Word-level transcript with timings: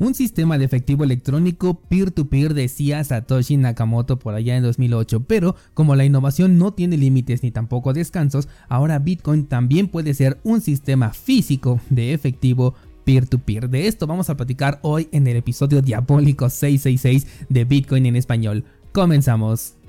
Un 0.00 0.14
sistema 0.14 0.56
de 0.56 0.64
efectivo 0.64 1.04
electrónico 1.04 1.74
peer-to-peer 1.74 2.54
decía 2.54 3.04
Satoshi 3.04 3.58
Nakamoto 3.58 4.18
por 4.18 4.34
allá 4.34 4.56
en 4.56 4.62
2008, 4.62 5.24
pero 5.24 5.56
como 5.74 5.94
la 5.94 6.06
innovación 6.06 6.56
no 6.56 6.72
tiene 6.72 6.96
límites 6.96 7.42
ni 7.42 7.50
tampoco 7.50 7.92
descansos, 7.92 8.48
ahora 8.70 8.98
Bitcoin 8.98 9.44
también 9.44 9.88
puede 9.88 10.14
ser 10.14 10.40
un 10.42 10.62
sistema 10.62 11.10
físico 11.10 11.80
de 11.90 12.14
efectivo 12.14 12.74
peer-to-peer. 13.04 13.68
De 13.68 13.88
esto 13.88 14.06
vamos 14.06 14.30
a 14.30 14.38
platicar 14.38 14.78
hoy 14.80 15.06
en 15.12 15.26
el 15.26 15.36
episodio 15.36 15.82
diabólico 15.82 16.48
666 16.48 17.46
de 17.50 17.64
Bitcoin 17.66 18.06
en 18.06 18.16
español. 18.16 18.64
Comenzamos. 18.92 19.79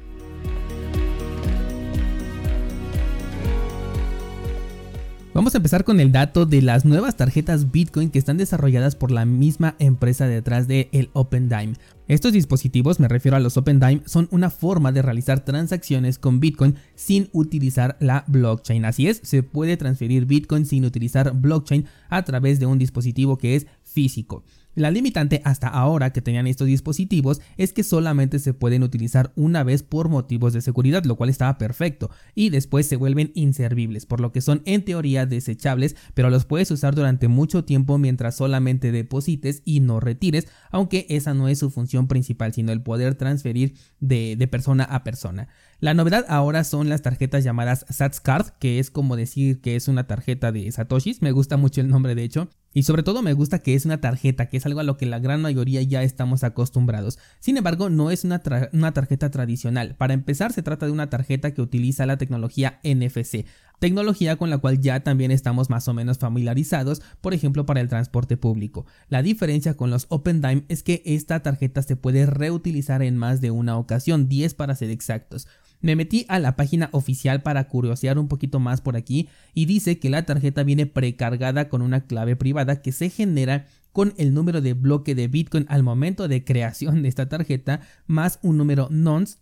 Vamos 5.34 5.56
a 5.56 5.60
empezar 5.60 5.86
con 5.86 6.02
el 6.02 6.12
dato 6.12 6.46
de 6.46 6.62
las 6.62 6.84
nuevas 6.84 7.16
tarjetas 7.16 7.72
Bitcoin 7.72 8.10
que 8.10 8.20
están 8.20 8.36
desarrolladas 8.36 8.98
por 8.98 9.12
la 9.12 9.24
misma 9.24 9.76
empresa 9.80 10.28
detrás 10.28 10.68
de 10.68 10.90
el 10.92 11.10
OpenDime. 11.14 11.76
Estos 12.10 12.34
dispositivos, 12.34 13.00
me 13.00 13.08
refiero 13.08 13.38
a 13.38 13.40
los 13.40 13.56
OpenDime, 13.56 14.02
son 14.06 14.28
una 14.32 14.50
forma 14.50 14.92
de 14.92 15.02
realizar 15.02 15.46
transacciones 15.46 16.20
con 16.20 16.42
Bitcoin 16.42 16.76
sin 16.96 17.30
utilizar 17.32 17.96
la 18.02 18.26
blockchain. 18.28 18.84
Así 18.84 19.08
es, 19.08 19.22
se 19.24 19.42
puede 19.42 19.78
transferir 19.78 20.26
Bitcoin 20.26 20.66
sin 20.66 20.84
utilizar 20.84 21.32
blockchain 21.34 21.86
a 22.10 22.24
través 22.24 22.60
de 22.60 22.66
un 22.66 22.78
dispositivo 22.78 23.38
que 23.38 23.56
es 23.56 23.68
físico. 23.84 24.44
La 24.74 24.90
limitante 24.90 25.42
hasta 25.44 25.68
ahora 25.68 26.14
que 26.14 26.22
tenían 26.22 26.48
estos 26.48 26.68
dispositivos 26.68 27.42
es 27.58 27.74
que 27.74 27.84
solamente 27.84 28.40
se 28.40 28.54
pueden 28.54 28.84
utilizar 28.84 29.34
una 29.36 29.64
vez 29.64 29.84
por 29.84 30.08
motivos 30.08 30.54
de 30.54 30.62
seguridad, 30.62 31.04
lo 31.04 31.18
cual 31.18 31.30
estaba 31.30 31.58
perfecto, 31.58 32.10
y 32.36 32.50
después 32.50 32.88
se 32.88 32.96
vuelven 32.96 33.32
inservibles, 33.36 34.06
por 34.06 34.22
lo 34.22 34.32
que 34.32 34.40
son 34.40 34.62
en 34.66 34.86
teoría 34.86 35.26
desechables, 35.26 35.98
pero 36.14 36.30
los 36.30 36.46
puedes 36.46 36.72
usar 36.72 36.96
durante 36.96 37.28
mucho 37.28 37.66
tiempo 37.66 37.98
mientras 37.98 38.38
solamente 38.38 38.94
deposites 38.94 39.62
y 39.66 39.82
no 39.82 40.00
retires, 40.00 40.48
aunque 40.72 41.06
esa 41.10 41.34
no 41.34 41.50
es 41.50 41.60
su 41.60 41.70
función 41.70 42.08
principal, 42.08 42.54
sino 42.54 42.72
el 42.72 42.82
poder 42.82 43.16
transferir 43.16 43.76
de, 44.00 44.48
persona 44.50 44.84
a 44.84 45.04
persona. 45.04 45.50
La 45.80 45.94
novedad 45.94 46.26
ahora 46.30 46.64
son 46.64 46.90
las 46.90 47.02
tarjetas 47.02 47.44
llamadas 47.44 47.86
SatsCard, 47.90 48.52
que 48.60 48.80
es 48.80 48.90
como 48.90 49.16
decir 49.18 49.62
que 49.62 49.76
es 49.76 49.88
una 49.88 50.08
tarjeta 50.08 50.52
de 50.52 50.72
Satoshis, 50.72 51.22
me 51.22 51.32
gusta 51.32 51.58
mucho 51.58 51.82
el 51.82 51.90
nombre 51.90 52.16
de 52.16 52.24
hecho, 52.24 52.50
y 52.74 52.84
sobre 52.84 53.04
todo 53.04 53.22
me 53.22 53.34
gusta 53.34 53.60
que 53.60 53.76
es 53.76 53.86
una 53.86 54.00
tarjeta, 54.00 54.48
que 54.48 54.58
es 54.58 54.66
algo 54.66 54.80
a 54.80 54.84
lo 54.84 54.98
que 54.98 55.06
la 55.06 55.20
gran 55.20 55.42
mayoría 55.42 55.82
ya 55.82 56.04
estamos 56.04 56.44
acostumbrados. 56.44 57.20
Sin 57.40 57.58
embargo, 57.58 57.90
no 57.90 58.12
es 58.12 58.24
una, 58.24 58.40
tarjeta 58.40 59.30
tradicional. 59.30 59.96
Para 59.96 60.14
empezar, 60.14 60.54
se 60.54 60.64
trata 60.64 60.86
de 60.86 60.92
una 60.92 61.10
tarjeta 61.10 61.54
que 61.54 61.62
utiliza 61.62 62.06
la 62.06 62.18
tecnología 62.18 62.80
NFC, 62.84 63.46
tecnología 63.80 64.38
con 64.38 64.50
la 64.50 64.60
cual 64.60 64.80
ya 64.80 65.02
también 65.02 65.32
estamos 65.32 65.70
más 65.70 65.88
o 65.88 65.94
menos 65.94 66.20
familiarizados, 66.20 67.02
por 67.20 67.34
ejemplo 67.34 67.66
para 67.66 67.82
el 67.82 67.90
transporte 67.90 68.38
público. 68.38 68.86
La 69.10 69.24
diferencia 69.24 69.76
con 69.76 69.90
los 69.90 70.06
OpenDime 70.10 70.64
es 70.70 70.84
que 70.84 71.02
esta 71.04 71.42
tarjeta 71.42 71.82
se 71.82 71.96
puede 71.96 72.26
reutilizar 72.26 73.02
en 73.02 73.18
más 73.18 73.42
de 73.42 73.52
una 73.52 73.78
ocasión, 73.78 74.30
10 74.30 74.54
para 74.54 74.76
ser 74.76 74.92
exactos. 74.92 75.48
Me 75.82 75.96
metí 75.96 76.26
a 76.30 76.40
la 76.40 76.56
página 76.56 76.90
oficial 76.92 77.42
para 77.42 77.68
curiosear 77.68 78.20
un 78.20 78.28
poquito 78.28 78.60
más 78.60 78.82
por 78.82 78.96
aquí 78.96 79.30
y 79.54 79.66
dice 79.66 80.00
que 80.00 80.10
la 80.10 80.26
tarjeta 80.26 80.64
viene 80.64 80.86
precargada 80.86 81.70
con 81.70 81.82
una 81.82 82.06
clave 82.06 82.36
privada 82.36 82.82
que 82.82 82.92
se 82.92 83.10
genera 83.10 83.66
con 83.92 84.14
el 84.18 84.34
número 84.34 84.62
de 84.62 84.74
bloque 84.74 85.16
de 85.16 85.28
Bitcoin 85.28 85.66
al 85.70 85.84
momento 85.84 86.28
de 86.28 86.44
creación 86.44 87.02
de 87.02 87.10
esta 87.10 87.28
tarjeta 87.28 87.82
más 88.08 88.40
un 88.42 88.58
número 88.58 88.88
nonce 88.90 89.38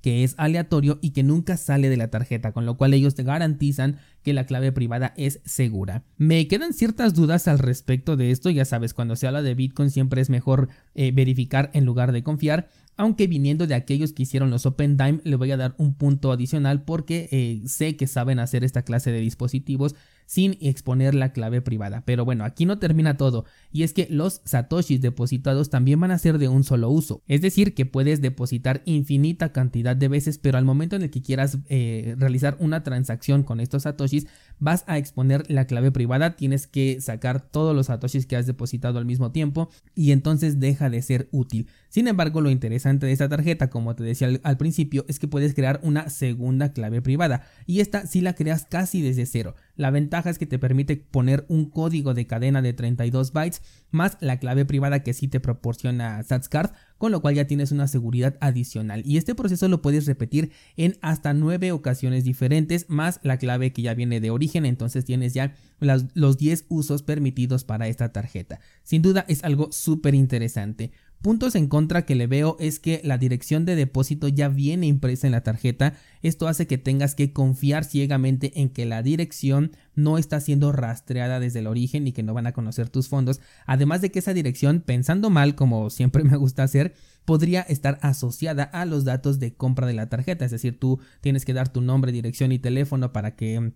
que 0.00 0.24
es 0.24 0.34
aleatorio 0.38 0.98
y 1.02 1.10
que 1.10 1.22
nunca 1.22 1.56
sale 1.56 1.88
de 1.88 1.96
la 1.96 2.08
tarjeta, 2.08 2.52
con 2.52 2.66
lo 2.66 2.76
cual 2.76 2.94
ellos 2.94 3.14
te 3.14 3.22
garantizan 3.22 3.98
que 4.22 4.32
la 4.32 4.46
clave 4.46 4.72
privada 4.72 5.14
es 5.16 5.40
segura. 5.44 6.04
Me 6.16 6.46
quedan 6.48 6.72
ciertas 6.72 7.14
dudas 7.14 7.48
al 7.48 7.58
respecto 7.58 8.16
de 8.16 8.30
esto, 8.30 8.50
ya 8.50 8.64
sabes, 8.64 8.94
cuando 8.94 9.16
se 9.16 9.26
habla 9.26 9.42
de 9.42 9.54
Bitcoin 9.54 9.90
siempre 9.90 10.20
es 10.20 10.30
mejor 10.30 10.68
eh, 10.94 11.12
verificar 11.12 11.70
en 11.74 11.84
lugar 11.84 12.12
de 12.12 12.22
confiar, 12.22 12.68
aunque 12.96 13.26
viniendo 13.26 13.66
de 13.66 13.74
aquellos 13.74 14.12
que 14.12 14.24
hicieron 14.24 14.50
los 14.50 14.66
Open 14.66 14.96
Dime 14.96 15.20
le 15.24 15.36
voy 15.36 15.52
a 15.52 15.56
dar 15.56 15.74
un 15.78 15.94
punto 15.94 16.32
adicional 16.32 16.82
porque 16.82 17.28
eh, 17.30 17.62
sé 17.66 17.96
que 17.96 18.06
saben 18.06 18.40
hacer 18.40 18.64
esta 18.64 18.82
clase 18.82 19.12
de 19.12 19.20
dispositivos 19.20 19.94
sin 20.28 20.58
exponer 20.60 21.14
la 21.14 21.32
clave 21.32 21.62
privada. 21.62 22.02
Pero 22.04 22.26
bueno, 22.26 22.44
aquí 22.44 22.66
no 22.66 22.78
termina 22.78 23.16
todo, 23.16 23.46
y 23.72 23.82
es 23.82 23.94
que 23.94 24.06
los 24.10 24.42
satoshis 24.44 25.00
depositados 25.00 25.70
también 25.70 25.98
van 25.98 26.10
a 26.10 26.18
ser 26.18 26.36
de 26.36 26.48
un 26.48 26.64
solo 26.64 26.90
uso, 26.90 27.22
es 27.26 27.40
decir, 27.40 27.74
que 27.74 27.86
puedes 27.86 28.20
depositar 28.20 28.82
infinita 28.84 29.52
cantidad 29.52 29.96
de 29.96 30.08
veces, 30.08 30.36
pero 30.36 30.58
al 30.58 30.66
momento 30.66 30.96
en 30.96 31.02
el 31.02 31.10
que 31.10 31.22
quieras 31.22 31.56
eh, 31.70 32.14
realizar 32.18 32.58
una 32.60 32.82
transacción 32.82 33.42
con 33.42 33.58
estos 33.58 33.84
satoshis, 33.84 34.26
vas 34.60 34.84
a 34.86 34.98
exponer 34.98 35.44
la 35.50 35.66
clave 35.66 35.92
privada, 35.92 36.36
tienes 36.36 36.66
que 36.66 37.00
sacar 37.00 37.40
todos 37.40 37.74
los 37.74 37.86
satoshis 37.86 38.26
que 38.26 38.36
has 38.36 38.46
depositado 38.46 38.98
al 38.98 39.04
mismo 39.04 39.32
tiempo 39.32 39.70
y 39.94 40.12
entonces 40.12 40.60
deja 40.60 40.90
de 40.90 41.02
ser 41.02 41.28
útil. 41.30 41.68
Sin 41.88 42.08
embargo, 42.08 42.40
lo 42.40 42.50
interesante 42.50 43.06
de 43.06 43.12
esta 43.12 43.28
tarjeta, 43.28 43.70
como 43.70 43.94
te 43.94 44.04
decía 44.04 44.28
al, 44.42 44.56
principio, 44.56 45.04
es 45.08 45.18
que 45.18 45.28
puedes 45.28 45.54
crear 45.54 45.80
una 45.82 46.10
segunda 46.10 46.72
clave 46.72 47.02
privada 47.02 47.42
y 47.66 47.80
esta 47.80 48.06
sí 48.06 48.20
la 48.20 48.34
creas 48.34 48.66
casi 48.66 49.02
desde 49.02 49.26
cero. 49.26 49.54
La 49.76 49.90
ventaja 49.90 50.30
es 50.30 50.38
que 50.38 50.46
te 50.46 50.58
permite 50.58 50.96
poner 50.96 51.46
un 51.48 51.70
código 51.70 52.14
de 52.14 52.26
cadena 52.26 52.62
de 52.62 52.72
32 52.72 53.32
bytes 53.32 53.62
más 53.90 54.18
la 54.20 54.38
clave 54.38 54.64
privada 54.64 55.02
que 55.02 55.14
sí 55.14 55.28
te 55.28 55.40
proporciona 55.40 56.22
SatsCard, 56.22 56.72
con 56.98 57.12
lo 57.12 57.22
cual 57.22 57.36
ya 57.36 57.46
tienes 57.46 57.72
una 57.72 57.88
seguridad 57.88 58.36
adicional. 58.40 59.02
Y 59.06 59.16
este 59.16 59.34
proceso 59.34 59.68
lo 59.68 59.80
puedes 59.80 60.06
repetir 60.06 60.50
en 60.76 60.98
hasta 61.00 61.32
9 61.32 61.72
ocasiones 61.72 62.24
diferentes 62.24 62.86
más 62.88 63.20
la 63.22 63.38
clave 63.38 63.72
que 63.72 63.82
ya 63.82 63.94
viene 63.94 64.20
de 64.20 64.30
origen, 64.30 64.66
entonces 64.66 65.04
tienes 65.04 65.32
ya 65.32 65.54
los 65.80 66.38
10 66.38 66.66
usos 66.68 67.02
permitidos 67.02 67.64
para 67.64 67.88
esta 67.88 68.12
tarjeta. 68.12 68.60
Sin 68.82 69.00
duda 69.00 69.24
es 69.28 69.44
algo 69.44 69.70
súper 69.72 70.14
interesante. 70.14 70.90
Puntos 71.22 71.56
en 71.56 71.66
contra 71.66 72.06
que 72.06 72.14
le 72.14 72.28
veo 72.28 72.56
es 72.60 72.78
que 72.78 73.00
la 73.02 73.18
dirección 73.18 73.64
de 73.64 73.74
depósito 73.74 74.28
ya 74.28 74.48
viene 74.48 74.86
impresa 74.86 75.26
en 75.26 75.32
la 75.32 75.42
tarjeta. 75.42 75.94
Esto 76.22 76.46
hace 76.46 76.68
que 76.68 76.78
tengas 76.78 77.16
que 77.16 77.32
confiar 77.32 77.84
ciegamente 77.84 78.60
en 78.60 78.68
que 78.68 78.86
la 78.86 79.02
dirección 79.02 79.72
no 79.96 80.16
está 80.16 80.38
siendo 80.40 80.70
rastreada 80.70 81.40
desde 81.40 81.58
el 81.58 81.66
origen 81.66 82.06
y 82.06 82.12
que 82.12 82.22
no 82.22 82.34
van 82.34 82.46
a 82.46 82.52
conocer 82.52 82.88
tus 82.88 83.08
fondos. 83.08 83.40
Además 83.66 84.00
de 84.00 84.12
que 84.12 84.20
esa 84.20 84.32
dirección, 84.32 84.80
pensando 84.80 85.28
mal 85.28 85.56
como 85.56 85.90
siempre 85.90 86.22
me 86.24 86.36
gusta 86.36 86.62
hacer, 86.62 86.94
podría 87.24 87.62
estar 87.62 87.98
asociada 88.00 88.62
a 88.62 88.84
los 88.84 89.04
datos 89.04 89.40
de 89.40 89.54
compra 89.54 89.88
de 89.88 89.94
la 89.94 90.08
tarjeta. 90.08 90.44
Es 90.44 90.52
decir, 90.52 90.78
tú 90.78 91.00
tienes 91.20 91.44
que 91.44 91.52
dar 91.52 91.68
tu 91.72 91.80
nombre, 91.80 92.12
dirección 92.12 92.52
y 92.52 92.60
teléfono 92.60 93.12
para 93.12 93.34
que 93.34 93.72